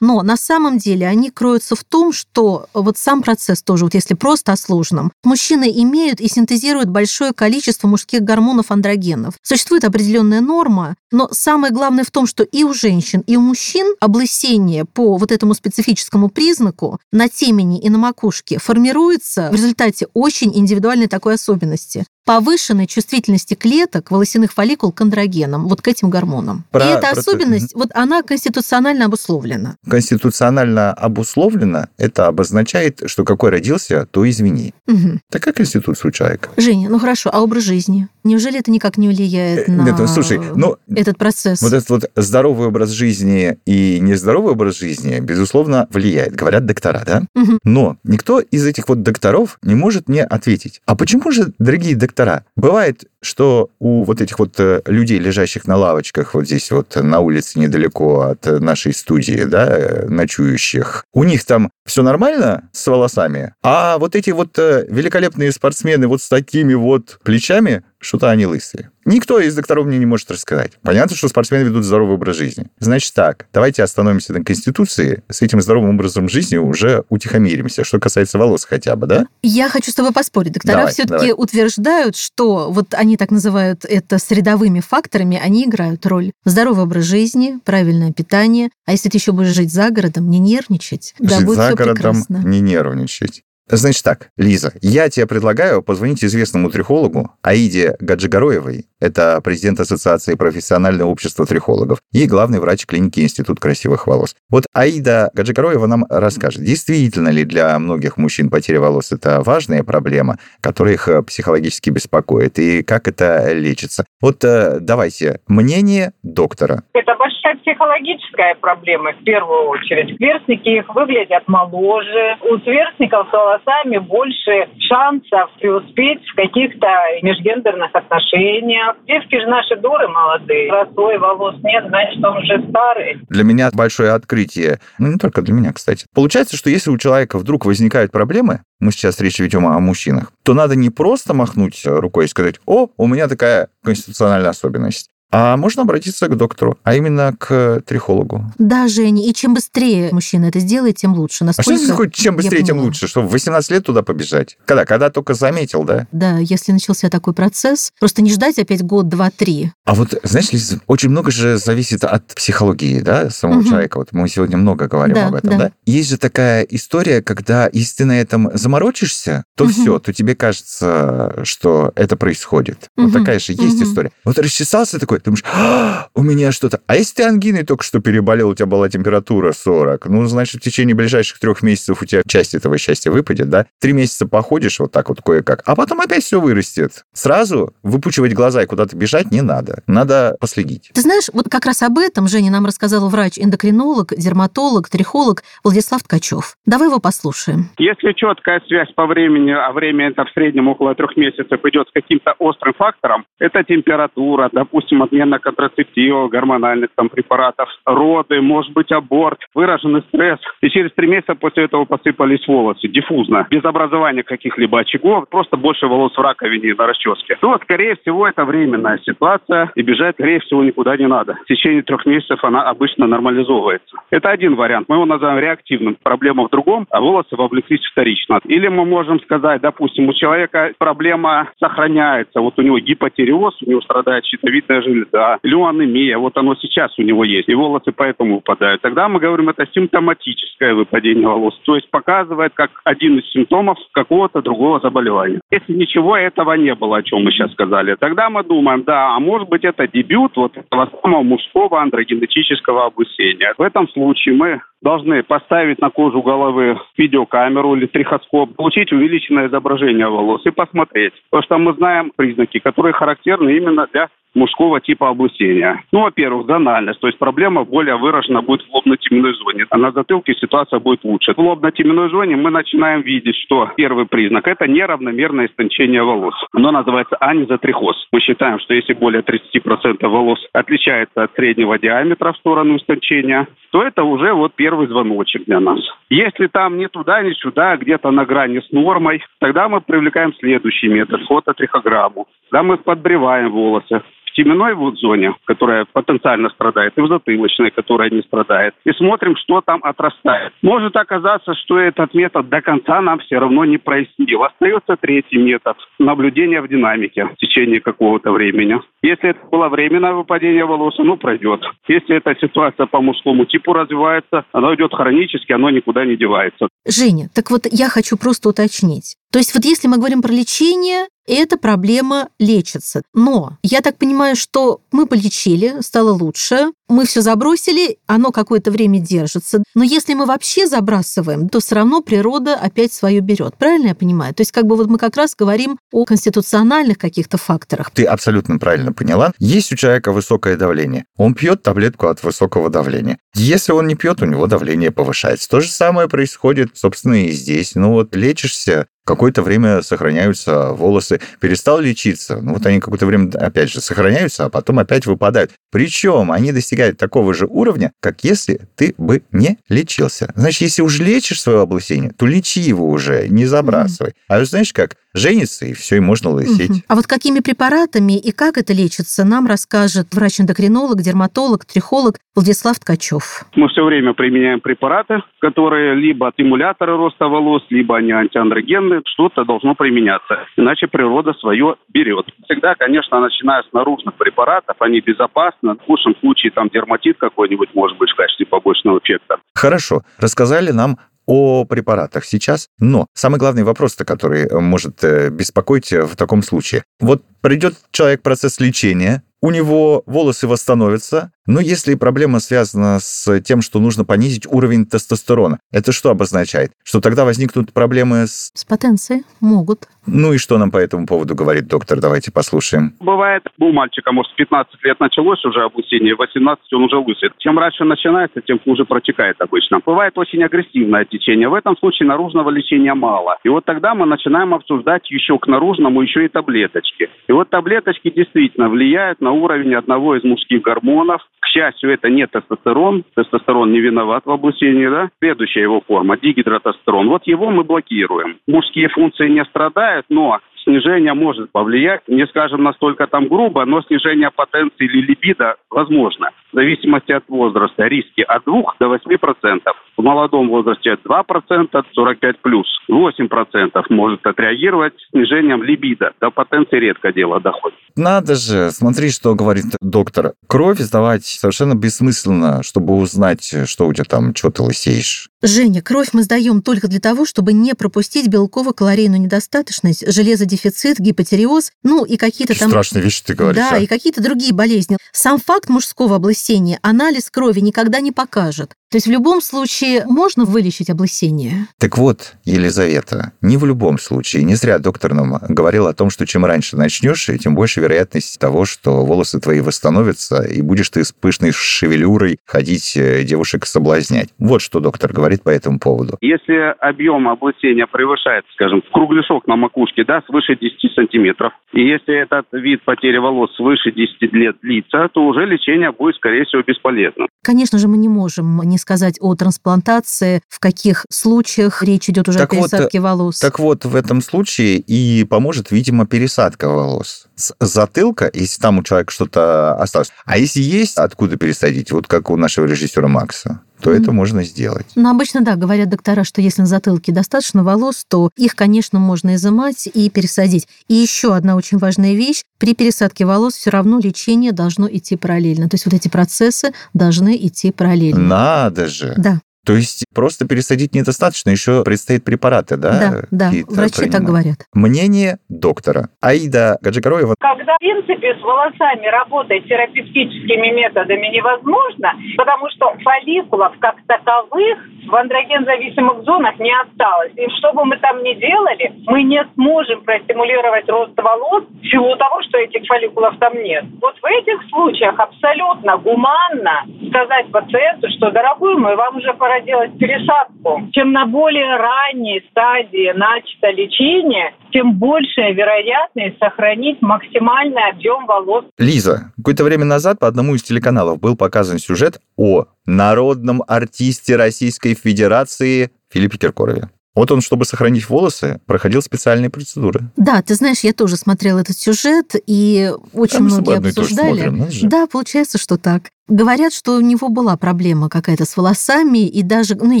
но 0.00 0.22
на 0.22 0.36
самом 0.36 0.78
деле 0.78 1.06
они 1.06 1.30
кроются 1.30 1.76
в 1.76 1.84
том, 1.84 2.12
что 2.12 2.66
вот 2.74 2.98
сам 2.98 3.22
процесс 3.22 3.62
тоже, 3.62 3.84
вот 3.84 3.94
если 3.94 4.14
просто 4.14 4.52
о 4.52 4.56
сложном, 4.56 5.12
мужчины 5.24 5.70
имеют 5.82 6.20
и 6.20 6.28
синтезируют 6.28 6.88
большое 6.88 7.32
количество 7.32 7.88
мужских 7.88 8.22
гормонов 8.22 8.70
андрогенов. 8.70 9.34
Существует 9.42 9.84
определенная 9.84 10.40
норма, 10.40 10.96
но 11.10 11.28
самое 11.32 11.72
главное 11.72 12.04
в 12.04 12.10
том, 12.10 12.26
что 12.26 12.42
и 12.42 12.64
у 12.64 12.74
женщин, 12.74 13.22
и 13.26 13.36
у 13.36 13.40
мужчин 13.40 13.94
облысение 14.00 14.84
по 14.84 15.16
вот 15.16 15.32
этому 15.32 15.54
специфическому 15.54 16.28
признаку 16.28 16.98
на 17.12 17.28
темени 17.28 17.80
и 17.80 17.88
на 17.88 17.98
макушке 17.98 18.58
формируется 18.58 19.50
в 19.50 19.54
результате 19.54 20.06
очень 20.14 20.56
индивидуальной 20.56 21.06
такой 21.06 21.34
особенности 21.34 22.04
повышенной 22.26 22.88
чувствительности 22.88 23.54
клеток 23.54 24.10
волосяных 24.10 24.52
фолликул 24.52 24.90
к 24.90 25.00
андрогенам, 25.00 25.68
вот 25.68 25.80
к 25.80 25.88
этим 25.88 26.10
гормонам. 26.10 26.64
Про, 26.72 26.84
и 26.84 26.88
эта 26.88 27.12
про 27.12 27.20
особенность, 27.20 27.72
то... 27.72 27.78
вот 27.78 27.90
она 27.94 28.22
конституционально 28.22 29.04
обусловлена. 29.04 29.76
Конституционально 29.88 30.92
обусловлена, 30.92 31.88
это 31.96 32.26
обозначает, 32.26 33.02
что 33.06 33.24
какой 33.24 33.50
родился, 33.50 34.06
то 34.10 34.28
извини. 34.28 34.74
Угу. 34.88 35.20
Такая 35.30 35.54
конституция 35.54 36.08
у 36.08 36.10
человека. 36.10 36.50
Женя, 36.56 36.90
ну 36.90 36.98
хорошо, 36.98 37.30
а 37.32 37.40
образ 37.42 37.62
жизни? 37.62 38.08
Неужели 38.24 38.58
это 38.58 38.72
никак 38.72 38.98
не 38.98 39.08
влияет 39.08 39.68
э, 39.68 39.72
на 39.72 39.82
Нет, 39.82 39.94
ну, 39.96 40.08
слушай, 40.08 40.40
ну, 40.56 40.76
этот 40.88 41.16
процесс? 41.16 41.62
Вот 41.62 41.72
этот 41.72 41.88
вот 41.90 42.10
здоровый 42.16 42.66
образ 42.66 42.90
жизни 42.90 43.56
и 43.66 44.00
нездоровый 44.00 44.52
образ 44.52 44.78
жизни, 44.78 45.20
безусловно, 45.20 45.86
влияет, 45.90 46.34
говорят 46.34 46.66
доктора, 46.66 47.04
да? 47.06 47.22
Угу. 47.40 47.58
Но 47.62 47.98
никто 48.02 48.40
из 48.40 48.66
этих 48.66 48.88
вот 48.88 49.02
докторов 49.02 49.58
не 49.62 49.76
может 49.76 50.08
мне 50.08 50.24
ответить, 50.24 50.82
а 50.86 50.96
почему 50.96 51.30
же, 51.30 51.52
дорогие 51.60 51.94
доктора, 51.94 52.15
доктора. 52.16 52.44
Бывает, 52.56 53.04
что 53.20 53.70
у 53.78 54.04
вот 54.04 54.20
этих 54.20 54.38
вот 54.38 54.58
э, 54.58 54.80
людей, 54.86 55.18
лежащих 55.18 55.66
на 55.66 55.76
лавочках 55.76 56.34
вот 56.34 56.46
здесь 56.46 56.70
вот 56.70 56.96
на 56.96 57.20
улице 57.20 57.58
недалеко 57.58 58.20
от 58.20 58.46
нашей 58.46 58.94
студии, 58.94 59.44
да, 59.44 59.66
э, 59.68 60.06
ночующих, 60.08 61.04
у 61.12 61.24
них 61.24 61.44
там 61.44 61.70
все 61.84 62.02
нормально 62.02 62.68
с 62.72 62.86
волосами, 62.86 63.54
а 63.62 63.98
вот 63.98 64.14
эти 64.14 64.30
вот 64.30 64.58
э, 64.58 64.86
великолепные 64.88 65.52
спортсмены 65.52 66.08
вот 66.08 66.22
с 66.22 66.28
такими 66.28 66.74
вот 66.74 67.18
плечами, 67.22 67.84
что-то 67.98 68.30
они 68.30 68.46
лысые. 68.46 68.90
Никто 69.04 69.38
из 69.38 69.54
докторов 69.54 69.86
мне 69.86 69.98
не 69.98 70.06
может 70.06 70.30
рассказать. 70.30 70.72
Понятно, 70.82 71.16
что 71.16 71.28
спортсмены 71.28 71.64
ведут 71.64 71.84
здоровый 71.84 72.16
образ 72.16 72.36
жизни. 72.36 72.66
Значит 72.80 73.14
так, 73.14 73.46
давайте 73.52 73.82
остановимся 73.82 74.32
на 74.32 74.44
Конституции, 74.44 75.22
с 75.28 75.42
этим 75.42 75.60
здоровым 75.60 75.90
образом 75.90 76.28
жизни 76.28 76.56
уже 76.56 77.04
утихомиримся, 77.08 77.84
что 77.84 78.00
касается 78.00 78.38
волос 78.38 78.64
хотя 78.64 78.96
бы, 78.96 79.06
да? 79.06 79.26
Я 79.42 79.68
хочу 79.68 79.90
с 79.92 79.94
тобой 79.94 80.12
поспорить. 80.12 80.54
Доктора 80.54 80.88
все-таки 80.88 81.32
утверждают, 81.32 82.16
что 82.16 82.70
вот 82.70 82.94
они 82.94 83.16
так 83.16 83.30
называют 83.30 83.84
это 83.84 84.18
средовыми 84.18 84.80
факторами, 84.80 85.40
они 85.42 85.64
играют 85.64 86.04
роль. 86.06 86.32
Здоровый 86.44 86.84
образ 86.84 87.04
жизни, 87.04 87.58
правильное 87.64 88.12
питание. 88.12 88.70
А 88.86 88.92
если 88.92 89.08
ты 89.08 89.18
еще 89.18 89.32
будешь 89.32 89.54
жить 89.54 89.72
за 89.72 89.90
городом, 89.90 90.30
не 90.30 90.38
нервничать, 90.38 91.14
жить 91.18 91.28
да, 91.28 91.40
будет 91.40 91.56
за 91.56 91.74
городом, 91.74 91.94
прекрасно. 91.94 92.42
не 92.44 92.60
нервничать. 92.60 93.42
Значит 93.68 94.04
так, 94.04 94.30
Лиза, 94.36 94.72
я 94.80 95.08
тебе 95.08 95.26
предлагаю 95.26 95.82
позвонить 95.82 96.24
известному 96.24 96.70
трихологу 96.70 97.32
Аиде 97.42 97.96
Гаджигароевой. 97.98 98.86
Это 99.00 99.40
президент 99.42 99.80
Ассоциации 99.80 100.36
профессионального 100.36 101.08
общества 101.08 101.44
трихологов 101.46 101.98
и 102.12 102.26
главный 102.26 102.60
врач 102.60 102.86
клиники 102.86 103.20
Институт 103.20 103.58
красивых 103.58 104.06
волос. 104.06 104.36
Вот 104.48 104.66
Аида 104.72 105.30
Гаджигароева 105.34 105.86
нам 105.86 106.06
расскажет, 106.08 106.62
действительно 106.62 107.28
ли 107.28 107.44
для 107.44 107.76
многих 107.80 108.16
мужчин 108.16 108.50
потеря 108.50 108.80
волос– 108.80 109.10
это 109.12 109.42
важная 109.42 109.82
проблема, 109.82 110.38
которая 110.60 110.94
их 110.94 111.08
э, 111.08 111.22
психологически 111.22 111.90
беспокоит, 111.90 112.60
и 112.60 112.84
как 112.84 113.08
это 113.08 113.52
лечится. 113.52 114.04
Вот 114.20 114.44
э, 114.44 114.78
давайте, 114.80 115.40
мнение 115.48 116.12
доктора. 116.22 116.84
Это 116.94 117.16
большая 117.16 117.56
психологическая 117.56 118.54
проблема 118.60 119.12
в 119.12 119.24
первую 119.24 119.68
очередь. 119.68 120.16
Сверстники 120.16 120.68
их 120.68 120.94
выглядят 120.94 121.48
моложе, 121.48 122.36
у 122.48 122.58
сверстников 122.58 123.28
с 123.58 123.66
волосами 123.66 123.98
больше 123.98 124.68
шансов 124.88 125.50
преуспеть 125.60 126.22
в 126.26 126.34
каких-то 126.34 126.86
межгендерных 127.22 127.90
отношениях. 127.94 128.96
Девки 129.06 129.40
же 129.40 129.46
наши 129.46 129.76
дуры 129.76 130.08
молодые. 130.08 130.70
Раз 130.70 130.88
свой 130.92 131.18
волос 131.18 131.56
нет, 131.62 131.84
значит, 131.88 132.24
он 132.24 132.38
уже 132.38 132.68
старый. 132.68 133.18
Для 133.28 133.44
меня 133.44 133.70
большое 133.72 134.12
открытие. 134.12 134.80
Ну, 134.98 135.12
не 135.12 135.18
только 135.18 135.42
для 135.42 135.54
меня, 135.54 135.72
кстати. 135.72 136.06
Получается, 136.14 136.56
что 136.56 136.70
если 136.70 136.90
у 136.90 136.98
человека 136.98 137.38
вдруг 137.38 137.64
возникают 137.64 138.12
проблемы, 138.12 138.60
мы 138.80 138.92
сейчас 138.92 139.20
речь 139.20 139.38
ведем 139.38 139.66
о 139.66 139.78
мужчинах, 139.80 140.32
то 140.44 140.54
надо 140.54 140.76
не 140.76 140.90
просто 140.90 141.34
махнуть 141.34 141.82
рукой 141.84 142.26
и 142.26 142.28
сказать, 142.28 142.56
о, 142.66 142.88
у 142.96 143.06
меня 143.06 143.28
такая 143.28 143.68
конституциональная 143.82 144.50
особенность, 144.50 145.08
А 145.32 145.56
можно 145.56 145.82
обратиться 145.82 146.28
к 146.28 146.36
доктору, 146.36 146.78
а 146.84 146.94
именно 146.94 147.34
к 147.36 147.82
трихологу. 147.84 148.44
Да, 148.58 148.86
Женя, 148.86 149.26
и 149.28 149.34
чем 149.34 149.54
быстрее 149.54 150.10
мужчина 150.12 150.46
это 150.46 150.60
сделает, 150.60 150.96
тем 150.96 151.14
лучше. 151.14 151.42
А 151.44 151.46
Насколько 151.46 151.76
что 151.78 151.94
значит, 151.96 152.14
чем 152.14 152.36
быстрее, 152.36 152.62
тем 152.62 152.78
лучше? 152.78 153.08
Что, 153.08 153.22
в 153.22 153.30
18 153.30 153.70
лет 153.72 153.84
туда 153.84 154.02
побежать? 154.02 154.56
Когда? 154.66 154.84
Когда 154.84 155.10
только 155.10 155.34
заметил, 155.34 155.82
да? 155.84 156.06
Да, 156.12 156.38
если 156.38 156.70
начался 156.72 157.08
такой 157.10 157.34
процесс, 157.34 157.92
просто 157.98 158.22
не 158.22 158.30
ждать 158.30 158.58
опять 158.58 158.82
год, 158.82 159.08
два, 159.08 159.30
три. 159.30 159.72
А 159.84 159.94
вот, 159.94 160.14
знаешь, 160.22 160.52
Лиз, 160.52 160.76
очень 160.86 161.10
много 161.10 161.30
же 161.32 161.58
зависит 161.58 162.04
от 162.04 162.26
психологии, 162.28 163.00
да, 163.00 163.28
самого 163.30 163.58
Мгм. 163.60 163.68
человека. 163.68 163.98
Вот 163.98 164.12
мы 164.12 164.28
сегодня 164.28 164.56
много 164.56 164.86
говорим 164.86 165.14
Да, 165.16 165.26
об 165.28 165.34
этом, 165.34 165.50
да. 165.50 165.56
да. 165.58 165.72
Есть 165.86 166.10
же 166.10 166.18
такая 166.18 166.62
история, 166.62 167.20
когда 167.20 167.68
если 167.72 167.96
ты 167.98 168.04
на 168.04 168.20
этом 168.20 168.50
заморочишься, 168.54 169.44
то 169.56 169.64
Мгм. 169.64 169.72
все, 169.72 169.98
то 169.98 170.12
тебе 170.12 170.36
кажется, 170.36 171.40
что 171.44 171.92
это 171.96 172.16
происходит. 172.16 172.88
Вот 172.96 173.10
Мгм. 173.10 173.12
такая 173.12 173.38
же 173.40 173.52
есть 173.52 173.76
Мгм. 173.80 173.84
история. 173.84 174.10
Вот 174.24 174.38
расчесался 174.38 174.98
такой, 174.98 175.15
думаешь, 175.24 175.44
«А, 175.52 176.08
у 176.14 176.22
меня 176.22 176.52
что-то. 176.52 176.80
А 176.86 176.96
если 176.96 177.16
ты 177.16 177.22
ангиной 177.24 177.64
только 177.64 177.84
что 177.84 178.00
переболел, 178.00 178.50
у 178.50 178.54
тебя 178.54 178.66
была 178.66 178.88
температура 178.88 179.52
40, 179.52 180.06
ну, 180.06 180.24
значит, 180.26 180.60
в 180.60 180.64
течение 180.64 180.94
ближайших 180.94 181.38
трех 181.38 181.62
месяцев 181.62 182.02
у 182.02 182.04
тебя 182.04 182.22
часть 182.26 182.54
этого 182.54 182.78
счастья 182.78 183.10
выпадет, 183.10 183.48
да? 183.48 183.66
Три 183.80 183.92
месяца 183.92 184.26
походишь 184.26 184.78
вот 184.78 184.92
так 184.92 185.08
вот 185.08 185.20
кое-как, 185.22 185.62
а 185.66 185.74
потом 185.76 186.00
опять 186.00 186.24
все 186.24 186.40
вырастет. 186.40 187.04
Сразу 187.12 187.74
выпучивать 187.82 188.34
глаза 188.34 188.62
и 188.62 188.66
куда-то 188.66 188.96
бежать 188.96 189.30
не 189.30 189.42
надо. 189.42 189.82
Надо 189.86 190.36
последить. 190.40 190.90
Ты 190.92 191.00
знаешь, 191.00 191.28
вот 191.32 191.48
как 191.48 191.66
раз 191.66 191.82
об 191.82 191.98
этом, 191.98 192.28
Женя, 192.28 192.50
нам 192.50 192.66
рассказал 192.66 193.08
врач-эндокринолог, 193.08 194.14
дерматолог, 194.16 194.88
трихолог 194.88 195.42
Владислав 195.64 196.02
Ткачев. 196.02 196.56
Давай 196.66 196.88
его 196.88 197.00
послушаем. 197.00 197.70
Если 197.78 198.12
четкая 198.12 198.60
связь 198.66 198.92
по 198.94 199.06
времени, 199.06 199.50
а 199.50 199.72
время 199.72 200.08
это 200.08 200.24
в 200.24 200.30
среднем 200.32 200.68
около 200.68 200.94
трех 200.94 201.16
месяцев 201.16 201.60
идет 201.64 201.88
с 201.88 201.92
каким-то 201.92 202.34
острым 202.38 202.74
фактором, 202.74 203.24
это 203.38 203.62
температура, 203.64 204.50
допустим, 204.52 205.02
отмена 205.06 205.38
контрацептивов, 205.38 206.30
гормональных 206.30 206.90
там 206.94 207.08
препаратов, 207.08 207.68
роды, 207.84 208.40
может 208.40 208.72
быть 208.72 208.92
аборт, 208.92 209.38
выраженный 209.54 210.02
стресс. 210.08 210.38
И 210.60 210.68
через 210.68 210.92
три 210.92 211.08
месяца 211.08 211.34
после 211.34 211.64
этого 211.64 211.84
посыпались 211.84 212.46
волосы, 212.46 212.88
диффузно, 212.88 213.46
без 213.50 213.64
образования 213.64 214.22
каких-либо 214.22 214.80
очагов, 214.80 215.28
просто 215.28 215.56
больше 215.56 215.86
волос 215.86 216.14
в 216.16 216.20
раковине 216.20 216.74
на 216.74 216.86
расческе. 216.86 217.36
То, 217.40 217.58
скорее 217.62 217.96
всего, 217.96 218.26
это 218.26 218.44
временная 218.44 218.98
ситуация, 219.04 219.70
и 219.74 219.82
бежать, 219.82 220.16
скорее 220.16 220.40
всего, 220.40 220.62
никуда 220.62 220.96
не 220.96 221.06
надо. 221.06 221.38
В 221.44 221.46
течение 221.46 221.82
трех 221.82 222.06
месяцев 222.06 222.42
она 222.44 222.62
обычно 222.62 223.06
нормализовывается. 223.06 223.96
Это 224.10 224.30
один 224.30 224.54
вариант. 224.56 224.88
Мы 224.88 224.96
его 224.96 225.06
называем 225.06 225.38
реактивным. 225.38 225.96
Проблема 226.02 226.46
в 226.46 226.50
другом, 226.50 226.86
а 226.90 227.00
волосы 227.00 227.36
вовлеклись 227.36 227.84
вторично. 227.92 228.40
Или 228.44 228.68
мы 228.68 228.84
можем 228.84 229.20
сказать, 229.20 229.60
допустим, 229.60 230.08
у 230.08 230.12
человека 230.12 230.72
проблема 230.78 231.48
сохраняется. 231.58 232.40
Вот 232.40 232.58
у 232.58 232.62
него 232.62 232.78
гипотереоз, 232.78 233.62
у 233.62 233.70
него 233.70 233.80
страдает 233.82 234.24
щитовидная 234.24 234.82
железа, 234.82 234.95
или 235.42 235.54
у 235.54 235.66
анемия, 235.66 236.18
вот 236.18 236.36
оно 236.36 236.54
сейчас 236.56 236.98
у 236.98 237.02
него 237.02 237.24
есть, 237.24 237.48
и 237.48 237.54
волосы 237.54 237.92
поэтому 237.92 238.36
выпадают. 238.36 238.82
Тогда 238.82 239.08
мы 239.08 239.20
говорим, 239.20 239.48
это 239.48 239.66
симптоматическое 239.72 240.74
выпадение 240.74 241.26
волос, 241.26 241.58
то 241.64 241.76
есть 241.76 241.90
показывает 241.90 242.52
как 242.54 242.70
один 242.84 243.18
из 243.18 243.30
симптомов 243.30 243.78
какого-то 243.92 244.42
другого 244.42 244.80
заболевания. 244.80 245.40
Если 245.50 245.72
ничего 245.72 246.16
этого 246.16 246.52
не 246.54 246.74
было, 246.74 246.98
о 246.98 247.02
чем 247.02 247.24
мы 247.24 247.32
сейчас 247.32 247.52
сказали, 247.52 247.96
тогда 247.98 248.30
мы 248.30 248.44
думаем, 248.44 248.82
да, 248.84 249.14
а 249.14 249.20
может 249.20 249.48
быть 249.48 249.64
это 249.64 249.86
дебют 249.88 250.36
вот 250.36 250.56
этого 250.56 250.90
самого 251.02 251.22
мужского 251.22 251.80
андрогенетического 251.80 252.86
облысения. 252.86 253.54
В 253.58 253.62
этом 253.62 253.88
случае 253.88 254.34
мы 254.34 254.60
должны 254.82 255.22
поставить 255.22 255.80
на 255.80 255.90
кожу 255.90 256.22
головы 256.22 256.78
видеокамеру 256.96 257.74
или 257.74 257.86
трихоскоп, 257.86 258.54
получить 258.54 258.92
увеличенное 258.92 259.48
изображение 259.48 260.08
волос 260.08 260.42
и 260.44 260.50
посмотреть. 260.50 261.12
Потому 261.30 261.42
что 261.42 261.58
мы 261.58 261.74
знаем 261.74 262.12
признаки, 262.14 262.58
которые 262.58 262.92
характерны 262.92 263.56
именно 263.56 263.88
для 263.92 264.08
мужского 264.36 264.80
типа 264.80 265.08
облысения. 265.08 265.82
Ну, 265.92 266.02
во-первых, 266.02 266.46
зональность, 266.46 267.00
то 267.00 267.06
есть 267.08 267.18
проблема 267.18 267.64
более 267.64 267.96
выражена 267.96 268.42
будет 268.42 268.62
в 268.62 268.72
лобно-теменной 268.72 269.34
зоне, 269.34 269.66
а 269.70 269.78
на 269.78 269.90
затылке 269.90 270.34
ситуация 270.34 270.78
будет 270.78 271.02
лучше. 271.04 271.34
В 271.34 271.38
лобно-теменной 271.38 272.10
зоне 272.10 272.36
мы 272.36 272.50
начинаем 272.50 273.00
видеть, 273.00 273.36
что 273.36 273.70
первый 273.76 274.06
признак– 274.06 274.46
это 274.48 274.68
неравномерное 274.68 275.46
истончение 275.46 276.02
волос. 276.02 276.34
Оно 276.52 276.70
называется 276.70 277.16
анизотрихоз. 277.16 277.96
Мы 278.12 278.20
считаем, 278.20 278.60
что 278.60 278.74
если 278.74 278.92
более 278.92 279.22
30% 279.22 280.06
волос 280.06 280.38
отличается 280.52 281.24
от 281.24 281.34
среднего 281.34 281.78
диаметра 281.78 282.32
в 282.32 282.36
сторону 282.36 282.76
истончения, 282.76 283.48
то 283.72 283.82
это 283.82 284.04
уже 284.04 284.32
вот 284.32 284.52
первый 284.54 284.86
звоночек 284.86 285.44
для 285.44 285.60
нас. 285.60 285.80
Если 286.10 286.46
там 286.46 286.78
ни 286.78 286.86
туда, 286.86 287.22
ни 287.22 287.32
сюда, 287.32 287.76
где-то 287.76 288.10
на 288.10 288.24
грани 288.24 288.60
с 288.60 288.70
нормой, 288.70 289.22
тогда 289.40 289.68
мы 289.68 289.80
привлекаем 289.80 290.34
следующий 290.34 290.88
метод– 290.88 291.22
фототрихограмму. 291.28 292.26
Тогда 292.50 292.62
мы 292.62 292.76
подбриваем 292.76 293.50
волосы 293.50 294.02
теменной 294.36 294.74
вот 294.74 294.98
зоне, 294.98 295.34
которая 295.46 295.86
потенциально 295.92 296.50
страдает, 296.50 296.92
и 296.96 297.00
в 297.00 297.08
затылочной, 297.08 297.70
которая 297.70 298.10
не 298.10 298.22
страдает. 298.22 298.74
И 298.84 298.92
смотрим, 298.92 299.34
что 299.36 299.62
там 299.62 299.80
отрастает. 299.82 300.52
Может 300.62 300.94
оказаться, 300.96 301.54
что 301.54 301.78
этот 301.78 302.14
метод 302.14 302.48
до 302.48 302.60
конца 302.60 303.00
нам 303.00 303.18
все 303.20 303.38
равно 303.38 303.64
не 303.64 303.78
прояснил. 303.78 304.44
Остается 304.44 304.96
третий 305.00 305.38
метод– 305.38 305.76
наблюдение 305.98 306.60
в 306.60 306.68
динамике 306.68 307.24
в 307.24 307.36
течение 307.36 307.80
какого-то 307.80 308.30
времени. 308.30 308.80
Если 309.02 309.30
это 309.30 309.40
было 309.50 309.68
временное 309.68 310.12
выпадение 310.12 310.64
волос, 310.64 310.98
оно 310.98 311.16
пройдет. 311.16 311.62
Если 311.88 312.16
эта 312.16 312.34
ситуация 312.40 312.86
по 312.86 313.00
мужскому 313.00 313.46
типу 313.46 313.72
развивается, 313.72 314.44
оно 314.52 314.74
идет 314.74 314.92
хронически, 314.92 315.52
оно 315.52 315.70
никуда 315.70 316.04
не 316.04 316.16
девается. 316.16 316.68
Женя, 316.86 317.28
так 317.34 317.50
вот 317.50 317.62
я 317.70 317.88
хочу 317.88 318.16
просто 318.16 318.48
уточнить. 318.48 319.16
То 319.32 319.38
есть 319.38 319.54
вот 319.54 319.64
если 319.64 319.88
мы 319.88 319.96
говорим 319.96 320.22
про 320.22 320.32
лечение, 320.32 321.06
эта 321.26 321.56
проблема 321.58 322.28
лечится. 322.38 323.02
Но 323.14 323.58
я 323.62 323.80
так 323.80 323.98
понимаю, 323.98 324.36
что 324.36 324.80
мы 324.92 325.06
полечили, 325.06 325.80
стало 325.80 326.12
лучше, 326.12 326.72
мы 326.88 327.04
все 327.04 327.20
забросили, 327.20 327.98
оно 328.06 328.30
какое-то 328.30 328.70
время 328.70 329.00
держится. 329.00 329.62
Но 329.74 329.82
если 329.82 330.14
мы 330.14 330.24
вообще 330.24 330.66
забрасываем, 330.66 331.48
то 331.48 331.60
все 331.60 331.74
равно 331.74 332.00
природа 332.00 332.54
опять 332.54 332.92
свое 332.92 333.20
берет. 333.20 333.56
Правильно 333.56 333.88
я 333.88 333.94
понимаю? 333.94 334.34
То 334.34 334.42
есть 334.42 334.52
как 334.52 334.66
бы 334.66 334.76
вот 334.76 334.88
мы 334.88 334.98
как 334.98 335.16
раз 335.16 335.34
говорим 335.34 335.78
о 335.92 336.04
конституциональных 336.04 336.98
каких-то 336.98 337.38
факторах. 337.38 337.90
Ты 337.90 338.04
абсолютно 338.04 338.58
правильно 338.58 338.92
поняла. 338.92 339.32
Есть 339.38 339.72
у 339.72 339.76
человека 339.76 340.12
высокое 340.12 340.56
давление. 340.56 341.06
Он 341.16 341.34
пьет 341.34 341.62
таблетку 341.62 342.06
от 342.06 342.22
высокого 342.22 342.70
давления. 342.70 343.18
Если 343.34 343.72
он 343.72 343.88
не 343.88 343.96
пьет, 343.96 344.22
у 344.22 344.26
него 344.26 344.46
давление 344.46 344.90
повышается. 344.90 345.48
То 345.48 345.60
же 345.60 345.68
самое 345.68 346.08
происходит, 346.08 346.70
собственно, 346.74 347.24
и 347.24 347.32
здесь. 347.32 347.74
Ну 347.74 347.92
вот 347.92 348.14
лечишься, 348.14 348.86
какое-то 349.04 349.42
время 349.42 349.82
сохраняются 349.82 350.72
волосы. 350.72 351.15
Перестал 351.40 351.80
лечиться, 351.80 352.40
ну 352.42 352.54
вот 352.54 352.66
они 352.66 352.80
какое-то 352.80 353.06
время, 353.06 353.30
опять 353.34 353.70
же, 353.70 353.80
сохраняются, 353.80 354.44
а 354.44 354.50
потом 354.50 354.78
опять 354.78 355.06
выпадают. 355.06 355.52
Причем 355.70 356.32
они 356.32 356.52
достигают 356.52 356.98
такого 356.98 357.34
же 357.34 357.46
уровня, 357.46 357.92
как 358.00 358.24
если 358.24 358.60
ты 358.76 358.94
бы 358.98 359.22
не 359.32 359.58
лечился. 359.68 360.32
Значит, 360.34 360.62
если 360.62 360.82
уж 360.82 360.98
лечишь 360.98 361.40
свое 361.40 361.60
облысение, 361.60 362.12
то 362.16 362.26
лечи 362.26 362.60
его 362.60 362.88
уже, 362.88 363.28
не 363.28 363.46
забрасывай. 363.46 364.14
А 364.28 364.44
знаешь 364.44 364.72
как? 364.72 364.96
Женится, 365.14 365.64
и 365.64 365.72
все, 365.72 365.96
и 365.96 366.00
можно 366.00 366.30
лысеть. 366.30 366.68
Мгм. 366.68 366.82
А 366.88 366.94
вот 366.94 367.06
какими 367.06 367.40
препаратами 367.40 368.18
и 368.18 368.32
как 368.32 368.58
это 368.58 368.74
лечится, 368.74 369.24
нам 369.24 369.46
расскажет 369.46 370.14
врач-эндокринолог, 370.14 371.00
дерматолог, 371.00 371.64
трихолог 371.64 372.18
Владислав 372.34 372.78
Ткачев. 372.78 373.44
Мы 373.54 373.68
все 373.68 373.82
время 373.82 374.12
применяем 374.12 374.60
препараты, 374.60 375.22
которые 375.40 375.94
либо 375.94 376.30
стимуляторы 376.34 376.96
роста 376.96 377.28
волос, 377.28 377.62
либо 377.70 377.96
они 377.96 378.12
антиандрогенные. 378.12 379.00
Что-то 379.06 379.44
должно 379.44 379.74
применяться, 379.74 380.44
иначе 380.58 380.86
природа 381.06 381.32
свое 381.34 381.76
берет. 381.92 382.26
Всегда, 382.44 382.74
конечно, 382.74 383.20
начиная 383.20 383.62
с 383.62 383.72
наружных 383.72 384.16
препаратов, 384.16 384.76
они 384.80 385.00
безопасны. 385.00 385.74
В 385.74 385.88
лучшем 385.88 386.16
случае 386.20 386.50
там 386.50 386.68
дерматит 386.68 387.16
какой-нибудь 387.18 387.70
может 387.74 387.96
быть 387.98 388.10
в 388.10 388.16
качестве 388.16 388.46
побочного 388.46 388.98
эффекта. 388.98 389.36
Хорошо, 389.54 390.02
рассказали 390.18 390.72
нам 390.72 390.98
о 391.26 391.64
препаратах 391.64 392.24
сейчас, 392.24 392.68
но 392.78 393.06
самый 393.14 393.38
главный 393.38 393.64
вопрос-то, 393.64 394.04
который 394.04 394.46
э, 394.46 394.60
может 394.60 395.02
э, 395.02 395.30
беспокоить 395.30 395.92
э, 395.92 396.02
в 396.02 396.16
таком 396.16 396.42
случае. 396.42 396.84
Вот 397.00 397.22
придет 397.40 397.74
человек 397.90 398.22
процесс 398.22 398.60
лечения, 398.60 399.22
у 399.46 399.50
него 399.52 400.02
волосы 400.06 400.48
восстановятся, 400.48 401.30
но 401.46 401.60
если 401.60 401.94
проблема 401.94 402.40
связана 402.40 402.98
с 402.98 403.40
тем, 403.42 403.62
что 403.62 403.78
нужно 403.78 404.04
понизить 404.04 404.44
уровень 404.50 404.86
тестостерона, 404.86 405.60
это 405.70 405.92
что 405.92 406.10
обозначает? 406.10 406.72
Что 406.82 407.00
тогда 407.00 407.24
возникнут 407.24 407.72
проблемы 407.72 408.26
с... 408.26 408.50
С 408.54 408.64
потенцией 408.64 409.22
могут. 409.40 409.86
Ну 410.06 410.32
и 410.32 410.38
что 410.38 410.58
нам 410.58 410.70
по 410.72 410.78
этому 410.78 411.06
поводу 411.06 411.36
говорит 411.36 411.68
доктор? 411.68 412.00
Давайте 412.00 412.32
послушаем. 412.32 412.94
Бывает, 413.00 413.44
у 413.58 413.72
мальчика, 413.72 414.10
может, 414.12 414.32
в 414.32 414.36
15 414.36 414.82
лет 414.82 414.98
началось 414.98 415.44
уже 415.44 415.62
облысение, 415.62 416.16
в 416.16 416.18
18 416.18 416.72
он 416.72 416.84
уже 416.84 416.96
лысый. 416.96 417.30
Чем 417.38 417.58
раньше 417.58 417.84
начинается, 417.84 418.40
тем 418.40 418.58
хуже 418.58 418.84
протекает 418.84 419.36
обычно. 419.40 419.80
Бывает 419.84 420.16
очень 420.16 420.42
агрессивное 420.42 421.04
течение. 421.04 421.48
В 421.48 421.54
этом 421.54 421.76
случае 421.76 422.08
наружного 422.08 422.50
лечения 422.50 422.94
мало. 422.94 423.36
И 423.44 423.48
вот 423.48 423.64
тогда 423.64 423.94
мы 423.94 424.06
начинаем 424.06 424.54
обсуждать 424.54 425.08
еще 425.10 425.38
к 425.38 425.46
наружному 425.46 426.02
еще 426.02 426.24
и 426.24 426.28
таблеточки. 426.28 427.08
И 427.28 427.32
вот 427.32 427.50
таблеточки 427.50 428.10
действительно 428.10 428.68
влияют 428.68 429.20
на 429.20 429.35
уровень 429.42 429.74
одного 429.74 430.16
из 430.16 430.24
мужских 430.24 430.62
гормонов. 430.62 431.22
К 431.40 431.46
счастью, 431.46 431.92
это 431.92 432.08
не 432.08 432.26
тестостерон. 432.26 433.04
Тестостерон 433.14 433.72
не 433.72 433.80
виноват 433.80 434.24
в 434.26 434.30
облысении, 434.30 434.88
да? 434.88 435.10
Следующая 435.20 435.62
его 435.62 435.80
форма– 435.80 436.16
дигидротестерон. 436.22 437.08
Вот 437.08 437.26
его 437.26 437.50
мы 437.50 437.64
блокируем. 437.64 438.38
Мужские 438.46 438.88
функции 438.88 439.28
не 439.28 439.44
страдают, 439.44 440.06
но 440.08 440.40
снижение 440.66 441.14
может 441.14 441.50
повлиять, 441.52 442.02
не 442.08 442.26
скажем 442.26 442.62
настолько 442.62 443.06
там 443.06 443.28
грубо, 443.28 443.64
но 443.64 443.82
снижение 443.82 444.30
потенции 444.34 444.84
или 444.84 445.00
либидо 445.02 445.56
возможно. 445.70 446.30
В 446.56 446.58
зависимости 446.58 447.12
от 447.12 447.28
возраста 447.28 447.82
риски 447.82 448.22
от 448.22 448.42
2 448.46 448.76
до 448.80 448.88
8 448.88 449.18
процентов. 449.18 449.76
В 449.98 450.02
молодом 450.02 450.48
возрасте 450.48 450.96
2 451.04 451.22
процента, 451.24 451.82
45 451.92 452.40
плюс. 452.40 452.66
8 452.88 453.28
процентов 453.28 453.84
может 453.90 454.26
отреагировать 454.26 454.94
снижением 455.10 455.62
либидо. 455.62 456.12
До 456.18 456.30
потенции 456.30 456.78
редко 456.78 457.12
дело 457.12 457.40
доходит. 457.40 457.78
Надо 457.94 458.36
же, 458.36 458.70
смотри, 458.70 459.10
что 459.10 459.34
говорит 459.34 459.66
доктор. 459.82 460.32
Кровь 460.46 460.78
сдавать 460.78 461.26
совершенно 461.26 461.74
бессмысленно, 461.74 462.62
чтобы 462.62 462.94
узнать, 462.94 463.54
что 463.66 463.86
у 463.86 463.92
тебя 463.92 464.04
там, 464.04 464.34
что 464.34 464.50
ты 464.50 464.62
лысеешь. 464.62 465.28
Женя, 465.42 465.82
кровь 465.82 466.08
мы 466.12 466.22
сдаем 466.22 466.62
только 466.62 466.88
для 466.88 467.00
того, 467.00 467.26
чтобы 467.26 467.52
не 467.52 467.74
пропустить 467.74 468.28
белково-калорийную 468.28 469.20
недостаточность, 469.20 470.10
железодефицит, 470.10 470.98
гипотереоз, 470.98 471.72
ну 471.82 472.04
и 472.04 472.16
какие-то 472.16 472.58
там... 472.58 472.70
Страшные 472.70 473.02
вещи 473.02 473.22
ты 473.24 473.34
говоришь. 473.34 473.56
Да, 473.56 473.76
а? 473.76 473.78
и 473.78 473.86
какие-то 473.86 474.22
другие 474.22 474.54
болезни. 474.54 474.96
Сам 475.12 475.38
факт 475.38 475.68
мужского 475.68 476.16
облысения 476.16 476.45
анализ 476.82 477.28
крови 477.30 477.60
никогда 477.60 478.00
не 478.00 478.12
покажет. 478.12 478.76
То 478.90 478.98
есть 478.98 479.08
в 479.08 479.10
любом 479.10 479.40
случае 479.40 480.04
можно 480.06 480.44
вылечить 480.44 480.90
облысение? 480.90 481.66
Так 481.80 481.98
вот, 481.98 482.36
Елизавета, 482.44 483.32
не 483.40 483.56
в 483.56 483.66
любом 483.66 483.98
случае. 483.98 484.44
Не 484.44 484.54
зря 484.54 484.78
доктор 484.78 485.12
нам 485.12 485.38
говорил 485.48 485.88
о 485.88 485.94
том, 485.94 486.08
что 486.08 486.24
чем 486.24 486.44
раньше 486.44 486.76
начнешь, 486.76 487.28
тем 487.42 487.56
больше 487.56 487.80
вероятность 487.80 488.38
того, 488.38 488.64
что 488.64 489.04
волосы 489.04 489.40
твои 489.40 489.60
восстановятся, 489.60 490.42
и 490.42 490.62
будешь 490.62 490.90
ты 490.90 491.02
с 491.02 491.10
пышной 491.10 491.50
шевелюрой 491.50 492.38
ходить 492.44 492.96
э, 492.96 493.24
девушек 493.24 493.66
соблазнять. 493.66 494.28
Вот 494.38 494.62
что 494.62 494.78
доктор 494.78 495.12
говорит 495.12 495.42
по 495.42 495.50
этому 495.50 495.80
поводу. 495.80 496.16
Если 496.20 496.54
объем 496.78 497.28
облысения 497.28 497.88
превышает, 497.88 498.44
скажем, 498.54 498.82
кругляшок 498.92 499.48
на 499.48 499.56
макушке, 499.56 500.04
да, 500.04 500.22
свыше 500.26 500.56
10 500.56 500.94
сантиметров, 500.94 501.52
и 501.72 501.82
если 501.82 502.22
этот 502.22 502.46
вид 502.52 502.84
потери 502.84 503.18
волос 503.18 503.54
свыше 503.56 503.90
10 503.90 504.32
лет 504.32 504.56
длится, 504.62 505.08
то 505.12 505.26
уже 505.26 505.44
лечение 505.44 505.90
будет, 505.90 506.14
скорее 506.14 506.44
всего, 506.44 506.62
бесполезным. 506.62 507.26
Конечно 507.42 507.78
же, 507.78 507.88
мы 507.88 507.96
не 507.96 508.08
можем 508.08 508.60
не 508.62 508.75
сказать 508.78 509.16
о 509.20 509.34
трансплантации, 509.34 510.42
в 510.48 510.58
каких 510.58 511.06
случаях 511.10 511.82
речь 511.82 512.08
идет 512.08 512.28
уже 512.28 512.38
Так 512.38 512.52
о 512.52 512.56
вот, 512.56 512.70
пересадке 512.70 513.00
волос. 513.00 513.38
Так 513.38 513.58
вот, 513.58 513.84
в 513.84 513.94
этом 513.94 514.22
случае 514.22 514.78
и 514.78 515.24
поможет, 515.24 515.70
видимо, 515.70 516.06
пересадка 516.06 516.68
волос. 516.68 517.26
С 517.36 517.54
затылка, 517.60 518.30
если 518.32 518.60
там 518.60 518.78
у 518.78 518.82
человека 518.82 519.12
что-то 519.12 519.74
осталось. 519.76 520.12
А 520.24 520.38
если 520.38 520.60
есть 520.60 520.96
откуда 520.96 521.36
пересадить, 521.36 521.92
вот 521.92 522.06
как 522.06 522.30
у 522.30 522.36
нашего 522.36 522.66
режиссера 522.66 523.08
Макса, 523.08 523.60
то 523.80 523.92
это 523.92 524.12
можно 524.12 524.44
сделать. 524.44 524.86
Но 524.94 525.10
обычно, 525.10 525.42
да, 525.42 525.56
говорят 525.56 525.88
доктора, 525.88 526.24
что 526.24 526.40
если 526.40 526.62
на 526.62 526.66
затылке 526.66 527.12
достаточно 527.12 527.62
волос, 527.62 528.04
то 528.08 528.30
их, 528.36 528.54
конечно, 528.56 528.98
можно 528.98 529.34
изымать 529.34 529.88
и 529.92 530.10
пересадить. 530.10 530.68
И 530.88 530.94
еще 530.94 531.34
одна 531.34 531.56
очень 531.56 531.78
важная 531.78 532.14
вещь. 532.14 532.42
При 532.58 532.74
пересадке 532.74 533.26
волос 533.26 533.54
все 533.54 533.70
равно 533.70 533.98
лечение 533.98 534.52
должно 534.52 534.88
идти 534.88 535.16
параллельно. 535.16 535.68
То 535.68 535.74
есть 535.74 535.84
вот 535.84 535.94
эти 535.94 536.08
процессы 536.08 536.72
должны 536.94 537.36
идти 537.36 537.70
параллельно. 537.70 538.20
Надо 538.20 538.88
же. 538.88 539.14
Да, 539.16 539.40
То 539.66 539.72
есть 539.72 540.04
просто 540.14 540.46
пересадить 540.46 540.94
недостаточно, 540.94 541.50
еще 541.50 541.82
предстоит 541.82 542.24
препараты, 542.24 542.76
да? 542.76 542.90
да, 542.92 543.12
да. 543.32 543.46
какие-то 543.46 543.74
Врачи 543.74 543.94
так 543.94 544.22
принимать? 544.22 544.26
говорят. 544.26 544.58
Мнение 544.72 545.38
доктора. 545.48 546.08
Аида 546.20 546.78
Гаджикароева. 546.80 547.34
Когда, 547.40 547.74
в 547.74 547.78
принципе, 547.78 548.36
с 548.38 548.42
волосами 548.42 549.06
работать 549.08 549.66
терапевтическими 549.66 550.70
методами 550.70 551.26
невозможно, 551.34 552.14
потому 552.36 552.70
что 552.70 552.94
фолликулов 553.02 553.72
как 553.80 553.96
таковых 554.06 554.78
в 555.08 555.14
андроген-зависимых 555.14 556.24
зонах 556.24 556.58
не 556.58 556.72
осталось. 556.72 557.32
И 557.36 557.48
что 557.58 557.72
бы 557.72 557.84
мы 557.84 557.96
там 557.98 558.22
ни 558.22 558.34
делали, 558.34 558.92
мы 559.06 559.22
не 559.22 559.42
сможем 559.54 560.02
простимулировать 560.02 560.88
рост 560.88 561.12
волос 561.16 561.64
в 561.82 561.90
силу 561.90 562.16
того, 562.16 562.42
что 562.42 562.58
этих 562.58 562.86
фолликулов 562.86 563.38
там 563.38 563.54
нет. 563.62 563.84
Вот 564.00 564.16
в 564.20 564.24
этих 564.24 564.68
случаях 564.70 565.18
абсолютно 565.18 565.96
гуманно 565.98 566.84
сказать 567.08 567.50
пациенту, 567.50 568.08
что, 568.16 568.30
дорогой 568.30 568.76
мой, 568.76 568.96
вам 568.96 569.16
уже 569.16 569.32
пора 569.34 569.55
делать 569.60 569.98
пересадку. 569.98 570.90
Чем 570.92 571.12
на 571.12 571.26
более 571.26 571.76
ранней 571.76 572.42
стадии 572.50 573.12
начато 573.16 573.70
лечение, 573.70 574.54
тем 574.72 574.98
большая 574.98 575.52
вероятность 575.52 576.38
сохранить 576.38 577.00
максимальный 577.02 577.90
объем 577.90 578.26
волос 578.26 578.64
Лиза, 578.78 579.32
какое-то 579.36 579.64
время 579.64 579.84
назад 579.84 580.18
по 580.18 580.26
одному 580.26 580.54
из 580.54 580.62
телеканалов 580.62 581.20
был 581.20 581.36
показан 581.36 581.78
сюжет 581.78 582.20
о 582.36 582.66
народном 582.86 583.62
артисте 583.66 584.36
Российской 584.36 584.94
Федерации 584.94 585.90
Филиппе 586.12 586.38
Киркорове. 586.38 586.88
Вот 587.14 587.30
он, 587.32 587.40
чтобы 587.40 587.64
сохранить 587.64 588.10
волосы, 588.10 588.60
проходил 588.66 589.00
специальные 589.00 589.48
процедуры. 589.48 590.10
Да, 590.16 590.42
ты 590.42 590.54
знаешь, 590.54 590.80
я 590.80 590.92
тоже 590.92 591.16
смотрела 591.16 591.60
этот 591.60 591.78
сюжет, 591.78 592.34
и 592.46 592.92
очень 593.14 593.38
А 593.38 593.40
мы 593.40 593.50
с 593.50 593.54
тобой 593.56 593.78
многие 593.78 593.88
обсуждали. 593.88 594.48
смотрим. 594.48 594.88
Да, 594.90 595.06
получается, 595.06 595.56
что 595.56 595.78
так. 595.78 596.10
Говорят, 596.28 596.72
что 596.72 596.96
у 596.96 597.00
него 597.00 597.28
была 597.28 597.56
проблема 597.56 598.08
какая-то 598.08 598.44
с 598.44 598.56
волосами, 598.56 599.26
и 599.28 599.42
даже, 599.42 599.76
ну, 599.76 599.92
я 599.92 600.00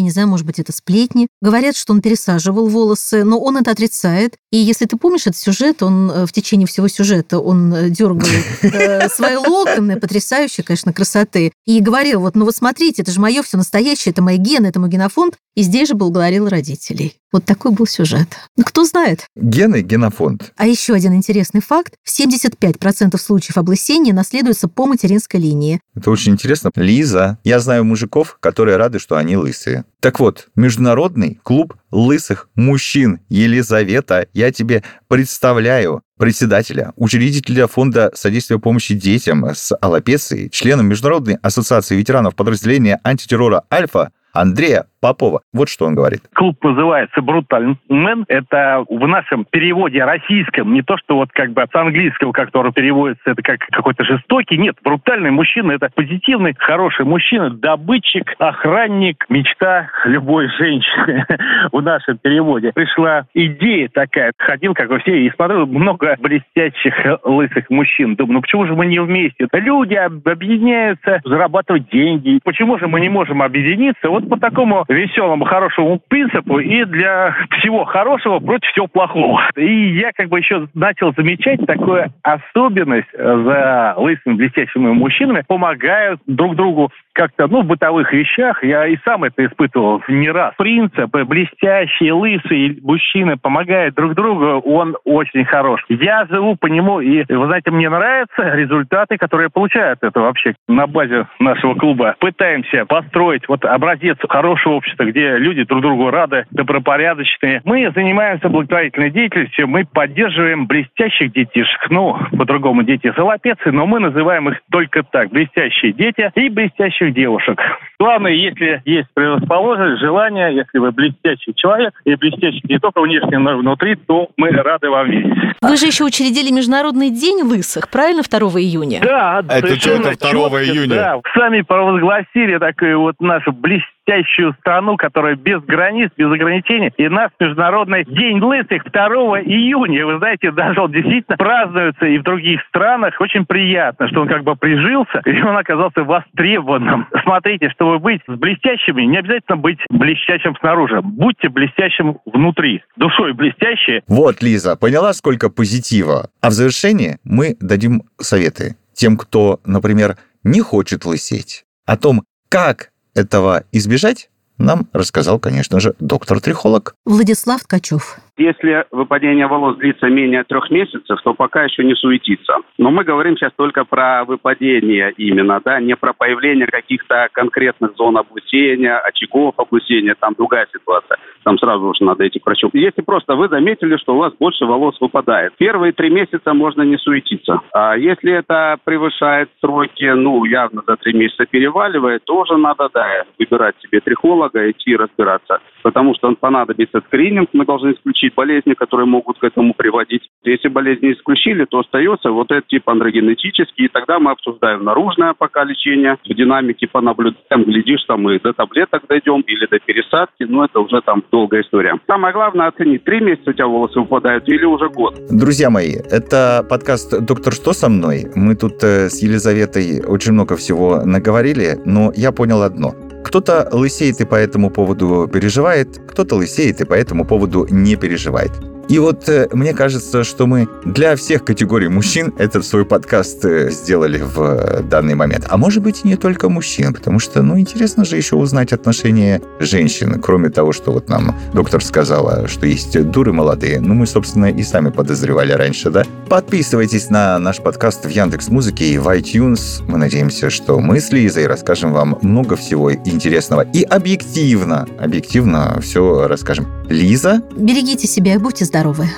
не 0.00 0.10
знаю, 0.10 0.26
может 0.26 0.44
быть, 0.44 0.58
это 0.58 0.72
сплетни. 0.72 1.28
Говорят, 1.40 1.76
что 1.76 1.92
он 1.92 2.00
пересаживал 2.00 2.66
волосы, 2.66 3.22
но 3.22 3.38
он 3.38 3.58
это 3.58 3.70
отрицает. 3.70 4.34
И 4.50 4.56
если 4.56 4.86
ты 4.86 4.96
помнишь 4.96 5.26
этот 5.26 5.36
сюжет, 5.36 5.84
он 5.84 6.10
э, 6.10 6.26
в 6.26 6.32
течение 6.32 6.66
всего 6.66 6.88
сюжета, 6.88 7.38
он 7.38 7.72
э, 7.72 7.90
дергал 7.90 8.28
э, 8.62 9.08
свои 9.14 9.36
локоны, 9.36 10.00
потрясающей, 10.00 10.64
конечно, 10.64 10.92
красоты, 10.92 11.52
и 11.64 11.80
говорил, 11.80 12.20
вот, 12.20 12.34
ну 12.34 12.44
вот 12.44 12.56
смотрите, 12.56 13.02
это 13.02 13.12
же 13.12 13.20
мое 13.20 13.42
все 13.42 13.56
настоящее, 13.56 14.12
это 14.12 14.22
мои 14.22 14.36
гены, 14.36 14.66
это 14.66 14.80
мой 14.80 14.88
генофонд. 14.88 15.36
И 15.54 15.62
здесь 15.62 15.88
же 15.88 15.94
благодарил 15.94 16.48
родителей. 16.48 17.16
Вот 17.32 17.44
такой 17.44 17.72
был 17.72 17.86
сюжет. 17.86 18.28
Ну, 18.56 18.64
кто 18.64 18.84
знает. 18.84 19.26
Гены– 19.34 19.80
генофонд. 19.82 20.52
А 20.56 20.66
еще 20.66 20.94
один 20.94 21.14
интересный 21.14 21.60
факт. 21.60 21.94
75% 22.06 23.18
случаев 23.18 23.56
облысения 23.56 24.12
наследуются 24.12 24.68
по 24.68 24.86
материнской 24.86 25.40
линии. 25.40 25.80
Это 25.94 26.10
очень 26.16 26.32
интересно. 26.32 26.70
Лиза, 26.74 27.38
я 27.44 27.60
знаю 27.60 27.84
мужиков, 27.84 28.38
которые 28.40 28.78
рады, 28.78 28.98
что 28.98 29.16
они 29.16 29.36
лысые. 29.36 29.84
Так 30.00 30.18
вот, 30.18 30.48
Международный 30.56 31.38
клуб 31.42 31.74
лысых 31.90 32.48
мужчин 32.54 33.20
Елизавета, 33.28 34.26
я 34.32 34.50
тебе 34.50 34.82
представляю 35.08 36.02
председателя, 36.18 36.92
учредителя 36.96 37.66
фонда 37.66 38.10
содействия 38.14 38.58
помощи 38.58 38.94
детям 38.94 39.44
с 39.44 39.76
аллопецией, 39.78 40.48
члена 40.48 40.80
Международной 40.80 41.34
ассоциации 41.42 41.96
ветеранов 41.96 42.34
подразделения 42.34 42.98
антитеррора 43.04 43.64
«Альфа» 43.70 44.10
Андрея 44.32 44.86
Попова. 45.06 45.42
Вот 45.52 45.68
что 45.68 45.86
он 45.86 45.94
говорит. 45.94 46.22
Клуб 46.34 46.56
называется 46.64 47.22
«Брутальный 47.22 47.76
мэн». 47.88 48.24
Это 48.26 48.84
в 48.88 49.06
нашем 49.06 49.44
переводе 49.44 50.02
российском, 50.02 50.74
не 50.74 50.82
то, 50.82 50.96
что 50.98 51.14
вот 51.14 51.30
как 51.30 51.52
бы 51.52 51.62
от 51.62 51.72
английского, 51.76 52.32
который 52.32 52.72
переводится, 52.72 53.30
это 53.30 53.40
как 53.40 53.60
какой-то 53.70 54.02
жестокий. 54.02 54.58
Нет, 54.58 54.74
брутальный 54.82 55.30
мужчина– 55.30 55.72
это 55.72 55.90
позитивный, 55.94 56.56
хороший 56.58 57.04
мужчина, 57.04 57.50
добытчик, 57.50 58.34
охранник, 58.40 59.24
мечта 59.28 59.90
любой 60.06 60.48
женщины 60.58 61.24
в 61.72 61.80
нашем 61.80 62.18
переводе. 62.18 62.72
Пришла 62.74 63.26
идея 63.32 63.88
такая. 63.88 64.32
Ходил, 64.36 64.74
как 64.74 64.90
вы 64.90 64.98
все, 64.98 65.20
и 65.20 65.30
смотрел 65.30 65.66
много 65.66 66.16
блестящих 66.18 66.94
лысых 67.22 67.70
мужчин. 67.70 68.16
Думаю, 68.16 68.34
ну 68.34 68.40
почему 68.40 68.66
же 68.66 68.74
мы 68.74 68.86
не 68.86 68.98
вместе? 68.98 69.46
Люди 69.52 69.94
об- 69.94 70.26
объединяются, 70.26 71.20
зарабатывать 71.24 71.88
деньги. 71.90 72.40
Почему 72.42 72.76
же 72.78 72.88
мы 72.88 73.00
не 73.00 73.08
можем 73.08 73.40
объединиться 73.40 74.08
вот 74.08 74.28
по 74.28 74.36
такому 74.36 74.84
веселому, 74.96 75.44
хорошему 75.44 76.00
принципу 76.08 76.58
и 76.58 76.84
для 76.84 77.34
всего 77.58 77.84
хорошего 77.84 78.38
против 78.38 78.68
всего 78.70 78.86
плохого. 78.86 79.40
И 79.56 79.98
я 79.98 80.12
как 80.12 80.28
бы 80.28 80.38
еще 80.38 80.68
начал 80.74 81.12
замечать 81.14 81.64
такую 81.66 82.06
особенность 82.22 83.08
э, 83.12 83.42
за 83.44 83.94
лысыми 83.96 84.34
блестящими 84.34 84.92
мужчинами. 84.92 85.44
Помогают 85.46 86.20
друг 86.26 86.56
другу 86.56 86.90
как-то, 87.12 87.46
ну, 87.48 87.62
в 87.62 87.66
бытовых 87.66 88.12
вещах. 88.12 88.62
Я 88.62 88.86
и 88.86 88.96
сам 89.04 89.24
это 89.24 89.44
испытывал 89.44 90.02
не 90.08 90.30
раз. 90.30 90.54
Принцип 90.56 91.14
э, 91.14 91.24
блестящий, 91.24 92.12
лысый 92.12 92.78
мужчины 92.82 93.36
помогают 93.36 93.94
друг 93.94 94.14
другу, 94.14 94.60
он 94.60 94.96
очень 95.04 95.44
хорош. 95.44 95.84
Я 95.88 96.26
живу 96.26 96.56
по 96.56 96.66
нему, 96.66 97.00
и, 97.00 97.24
вы 97.32 97.46
знаете, 97.46 97.70
мне 97.70 97.88
нравятся 97.88 98.42
результаты, 98.54 99.16
которые 99.16 99.50
получают 99.50 99.98
это 100.02 100.20
вообще 100.20 100.54
на 100.68 100.86
базе 100.86 101.26
нашего 101.38 101.74
клуба. 101.74 102.14
Пытаемся 102.18 102.84
построить 102.86 103.48
вот 103.48 103.64
образец 103.64 104.18
хорошего 104.28 104.75
общество, 104.76 105.04
где 105.04 105.36
люди 105.38 105.64
друг 105.64 105.82
другу 105.82 106.10
рады, 106.10 106.44
добропорядочные. 106.50 107.62
Мы 107.64 107.90
занимаемся 107.94 108.48
благотворительной 108.48 109.10
деятельностью, 109.10 109.68
мы 109.68 109.84
поддерживаем 109.84 110.66
блестящих 110.66 111.32
детишек. 111.32 111.90
Ну, 111.90 112.16
по-другому 112.36 112.82
дети 112.82 113.12
залопецы, 113.16 113.72
но 113.72 113.86
мы 113.86 114.00
называем 114.00 114.48
их 114.48 114.60
только 114.70 115.02
так. 115.02 115.30
Блестящие 115.30 115.92
дети 115.92 116.30
и 116.34 116.48
блестящих 116.48 117.14
девушек. 117.14 117.58
Главное, 117.98 118.32
если 118.32 118.82
есть 118.84 119.08
предрасположенность, 119.14 120.00
желание, 120.00 120.54
если 120.54 120.78
вы 120.78 120.92
блестящий 120.92 121.54
человек 121.54 121.94
и 122.04 122.14
блестящий 122.14 122.62
не 122.68 122.78
только 122.78 123.00
внешне, 123.00 123.38
но 123.38 123.52
и 123.52 123.56
внутри, 123.56 123.96
то 123.96 124.28
мы 124.36 124.50
рады 124.50 124.90
вам 124.90 125.10
видеть. 125.10 125.32
Вы 125.62 125.76
же 125.76 125.86
еще 125.86 126.04
учредили 126.04 126.52
Международный 126.52 127.10
день 127.10 127.42
лысых, 127.42 127.90
правильно, 127.90 128.22
2 128.22 128.38
июня? 128.60 129.00
Да, 129.02 129.42
Это 129.48 129.76
что, 129.76 129.90
это 129.90 130.02
2 130.02 130.30
четко, 130.30 130.64
июня? 130.64 130.94
Да, 130.94 131.20
сами 131.34 131.62
провозгласили 131.62 132.58
такую 132.58 133.00
вот 133.00 133.16
нашу 133.20 133.52
блестящую 133.52 134.54
страну, 134.66 134.96
которая 134.96 135.36
без 135.36 135.62
границ, 135.62 136.10
без 136.16 136.26
ограничений. 136.26 136.90
И 136.96 137.08
наш 137.08 137.30
Международный 137.38 138.04
день 138.04 138.40
лысых 138.40 138.82
2 138.90 139.06
июня. 139.42 140.04
Вы 140.04 140.18
знаете, 140.18 140.50
даже 140.50 140.80
он 140.80 140.90
действительно 140.90 141.36
празднуется 141.36 142.04
и 142.04 142.18
в 142.18 142.24
других 142.24 142.60
странах. 142.68 143.14
Очень 143.20 143.46
приятно, 143.46 144.08
что 144.08 144.22
он 144.22 144.28
как 144.28 144.42
бы 144.42 144.56
прижился, 144.56 145.22
и 145.24 145.40
он 145.40 145.56
оказался 145.56 146.02
востребованным. 146.02 147.06
Смотрите, 147.22 147.70
чтобы 147.70 148.00
быть 148.00 148.22
блестящими, 148.26 149.02
не 149.02 149.18
обязательно 149.18 149.56
быть 149.56 149.78
блестящим 149.88 150.56
снаружи. 150.58 151.00
Будьте 151.00 151.48
блестящим 151.48 152.18
внутри. 152.26 152.82
Душой 152.96 153.34
блестящие, 153.34 154.02
Вот, 154.08 154.42
Лиза, 154.42 154.76
поняла, 154.76 155.12
сколько 155.12 155.48
позитива. 155.48 156.28
А 156.42 156.48
в 156.48 156.52
завершение 156.52 157.18
мы 157.22 157.56
дадим 157.60 158.02
советы 158.18 158.74
тем, 158.94 159.16
кто, 159.16 159.60
например, 159.64 160.16
не 160.42 160.60
хочет 160.60 161.04
лысеть. 161.04 161.64
О 161.84 161.96
том, 161.96 162.22
как 162.48 162.90
этого 163.14 163.64
избежать, 163.72 164.30
нам 164.58 164.88
рассказал, 164.92 165.38
конечно 165.38 165.80
же, 165.80 165.94
доктор-трихолог. 166.00 166.94
Владислав 167.04 167.62
Ткачев. 167.62 168.18
Если 168.38 168.84
выпадение 168.90 169.46
волос 169.46 169.76
длится 169.76 170.08
менее 170.08 170.44
трех 170.44 170.70
месяцев, 170.70 171.18
то 171.22 171.32
пока 171.32 171.64
еще 171.64 171.82
не 171.84 171.94
суетиться. 171.94 172.56
Но 172.76 172.90
мы 172.90 173.02
говорим 173.02 173.36
сейчас 173.36 173.52
только 173.56 173.84
про 173.84 174.24
выпадение 174.24 175.12
именно, 175.16 175.60
да, 175.64 175.80
не 175.80 175.96
про 175.96 176.12
появление 176.12 176.66
каких-то 176.66 177.28
конкретных 177.32 177.96
зон 177.96 178.18
облысения, 178.18 178.98
очагов 178.98 179.54
облысения, 179.56 180.14
там 180.20 180.34
другая 180.36 180.66
ситуация. 180.70 181.16
Там 181.44 181.58
сразу 181.58 181.86
уже 181.86 182.04
надо 182.04 182.28
идти 182.28 182.38
к 182.38 182.44
врачу. 182.44 182.68
Если 182.74 183.00
просто 183.00 183.36
вы 183.36 183.48
заметили, 183.48 183.96
что 183.96 184.14
у 184.14 184.18
вас 184.18 184.34
больше 184.38 184.66
волос 184.66 184.96
выпадает, 185.00 185.54
первые 185.56 185.92
три 185.92 186.10
месяца 186.10 186.52
можно 186.52 186.82
не 186.82 186.98
суетиться. 186.98 187.60
А 187.72 187.96
если 187.96 188.32
это 188.32 188.76
превышает 188.84 189.48
сроки, 189.60 190.04
ну, 190.04 190.44
явно 190.44 190.82
за 190.86 190.96
три 190.96 191.14
месяца 191.14 191.46
переваливает, 191.46 192.24
тоже 192.24 192.56
надо, 192.56 192.90
да, 192.92 193.24
выбирать 193.38 193.76
себе 193.80 194.00
трихолога, 194.00 194.70
идти 194.70 194.94
разбираться. 194.94 195.60
Потому 195.82 196.14
что 196.14 196.28
он 196.28 196.36
понадобится 196.36 197.00
скрининг, 197.06 197.50
мы 197.52 197.64
должны 197.64 197.92
исключить 197.92 198.25
болезни, 198.34 198.74
которые 198.74 199.06
могут 199.06 199.38
к 199.38 199.44
этому 199.44 199.74
приводить. 199.74 200.22
Если 200.44 200.68
болезни 200.68 201.12
исключили, 201.12 201.64
то 201.64 201.80
остается 201.80 202.30
вот 202.30 202.50
этот 202.50 202.66
тип 202.68 202.88
андрогенетический, 202.88 203.86
и 203.86 203.88
тогда 203.88 204.18
мы 204.18 204.32
обсуждаем 204.32 204.84
наружное 204.84 205.34
пока 205.34 205.64
лечение, 205.64 206.16
в 206.24 206.34
динамике 206.34 206.86
понаблюдаем, 206.86 207.64
глядишь, 207.64 208.04
там 208.06 208.22
мы 208.22 208.38
до 208.40 208.52
таблеток 208.52 209.04
дойдем 209.08 209.40
или 209.42 209.66
до 209.66 209.78
пересадки, 209.78 210.44
но 210.44 210.64
это 210.64 210.80
уже 210.80 211.00
там 211.02 211.22
долгая 211.30 211.62
история. 211.62 211.98
Самое 212.06 212.32
главное 212.32 212.68
оценить, 212.68 213.04
три 213.04 213.20
месяца 213.20 213.50
у 213.50 213.52
тебя 213.52 213.66
волосы 213.66 214.00
выпадают 214.00 214.48
или 214.48 214.64
уже 214.64 214.88
год. 214.88 215.18
Друзья 215.30 215.70
мои, 215.70 215.94
это 216.10 216.66
подкаст 216.68 217.26
«Доктор, 217.26 217.52
что 217.52 217.72
со 217.72 217.88
мной?». 217.88 218.24
Мы 218.34 218.54
тут 218.56 218.82
э, 218.82 219.08
с 219.08 219.22
Елизаветой 219.22 220.04
очень 220.06 220.32
много 220.32 220.56
всего 220.56 221.02
наговорили, 221.04 221.76
но 221.84 222.12
я 222.14 222.32
понял 222.32 222.62
одно. 222.62 223.05
Кто-то 223.26 223.68
лысеет 223.72 224.20
и 224.20 224.24
по 224.24 224.36
этому 224.36 224.70
поводу 224.70 225.26
переживает, 225.26 225.98
кто-то 226.08 226.36
лысеет 226.36 226.80
и 226.80 226.84
по 226.84 226.94
этому 226.94 227.24
поводу 227.24 227.66
не 227.68 227.96
переживает. 227.96 228.52
И 228.88 229.00
вот 229.00 229.28
э, 229.28 229.48
мне 229.52 229.74
кажется, 229.74 230.22
что 230.22 230.46
мы 230.46 230.68
для 230.84 231.16
всех 231.16 231.44
категорий 231.44 231.88
мужчин 231.88 232.32
этот 232.38 232.64
свой 232.64 232.84
подкаст 232.84 233.44
э, 233.44 233.70
сделали 233.70 234.22
в 234.22 234.40
э, 234.40 234.82
данный 234.82 235.16
момент. 235.16 235.46
А 235.48 235.56
может 235.56 235.82
быть 235.82 236.02
и 236.04 236.08
не 236.08 236.16
только 236.16 236.48
мужчин, 236.48 236.94
потому 236.94 237.18
что, 237.18 237.42
ну, 237.42 237.58
интересно 237.58 238.04
же 238.04 238.16
еще 238.16 238.36
узнать 238.36 238.72
отношения 238.72 239.42
женщин, 239.58 240.20
кроме 240.20 240.50
того, 240.50 240.72
что 240.72 240.92
вот 240.92 241.08
нам 241.08 241.36
доктор 241.52 241.82
сказала, 241.82 242.46
что 242.46 242.66
есть 242.66 243.00
дуры 243.10 243.32
молодые. 243.32 243.80
Ну, 243.80 243.94
мы, 243.94 244.06
собственно, 244.06 244.52
и 244.52 244.62
сами 244.62 244.90
подозревали 244.90 245.52
раньше, 245.52 245.90
да? 245.90 246.04
Подписывайтесь 246.28 247.10
на 247.10 247.40
наш 247.40 247.58
подкаст 247.58 248.04
в 248.04 248.08
Яндекс 248.08 248.48
Музыке 248.48 248.84
и 248.84 248.98
в 248.98 249.08
iTunes. 249.08 249.82
Мы 249.88 249.98
надеемся, 249.98 250.48
что 250.48 250.78
мы 250.78 251.00
с 251.00 251.10
Лизой 251.10 251.48
расскажем 251.48 251.92
вам 251.92 252.18
много 252.22 252.54
всего 252.54 252.94
интересного 252.94 253.62
и 253.62 253.82
объективно, 253.82 254.86
объективно 255.00 255.80
все 255.82 256.28
расскажем. 256.28 256.68
Лиза, 256.88 257.42
Берегите 257.56 258.06
себя 258.06 258.34
и 258.34 258.38
будьте 258.38 258.64
здоровы. 258.64 259.08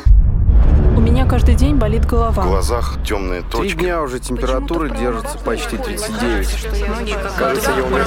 У 0.97 1.01
меня 1.01 1.27
каждый 1.27 1.55
день 1.55 1.77
болит 1.77 2.05
В 2.05 2.09
голова. 2.09 2.43
глазах 2.45 2.99
темные 3.07 3.43
Три 3.43 3.51
точки. 3.51 3.77
дня 3.79 4.03
уже 4.03 4.19
температура 4.19 4.89
держится 4.89 5.39
почти 5.39 5.77
39. 5.77 6.67
Кажется, 7.39 7.71
я 7.77 7.85
умираю. 7.85 8.07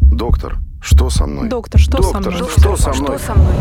Доктор, 0.00 0.58
что 0.80 1.10
со 1.10 1.26
мной? 1.26 1.48
Доктор, 1.48 1.80
что 1.80 2.02
со 2.02 2.12
Доктор, 2.12 2.32
мной? 2.34 2.48
что 2.56 2.76
со 2.76 2.92
мной? 2.94 3.18
Что 3.18 3.26
со 3.26 3.34
мной? 3.34 3.52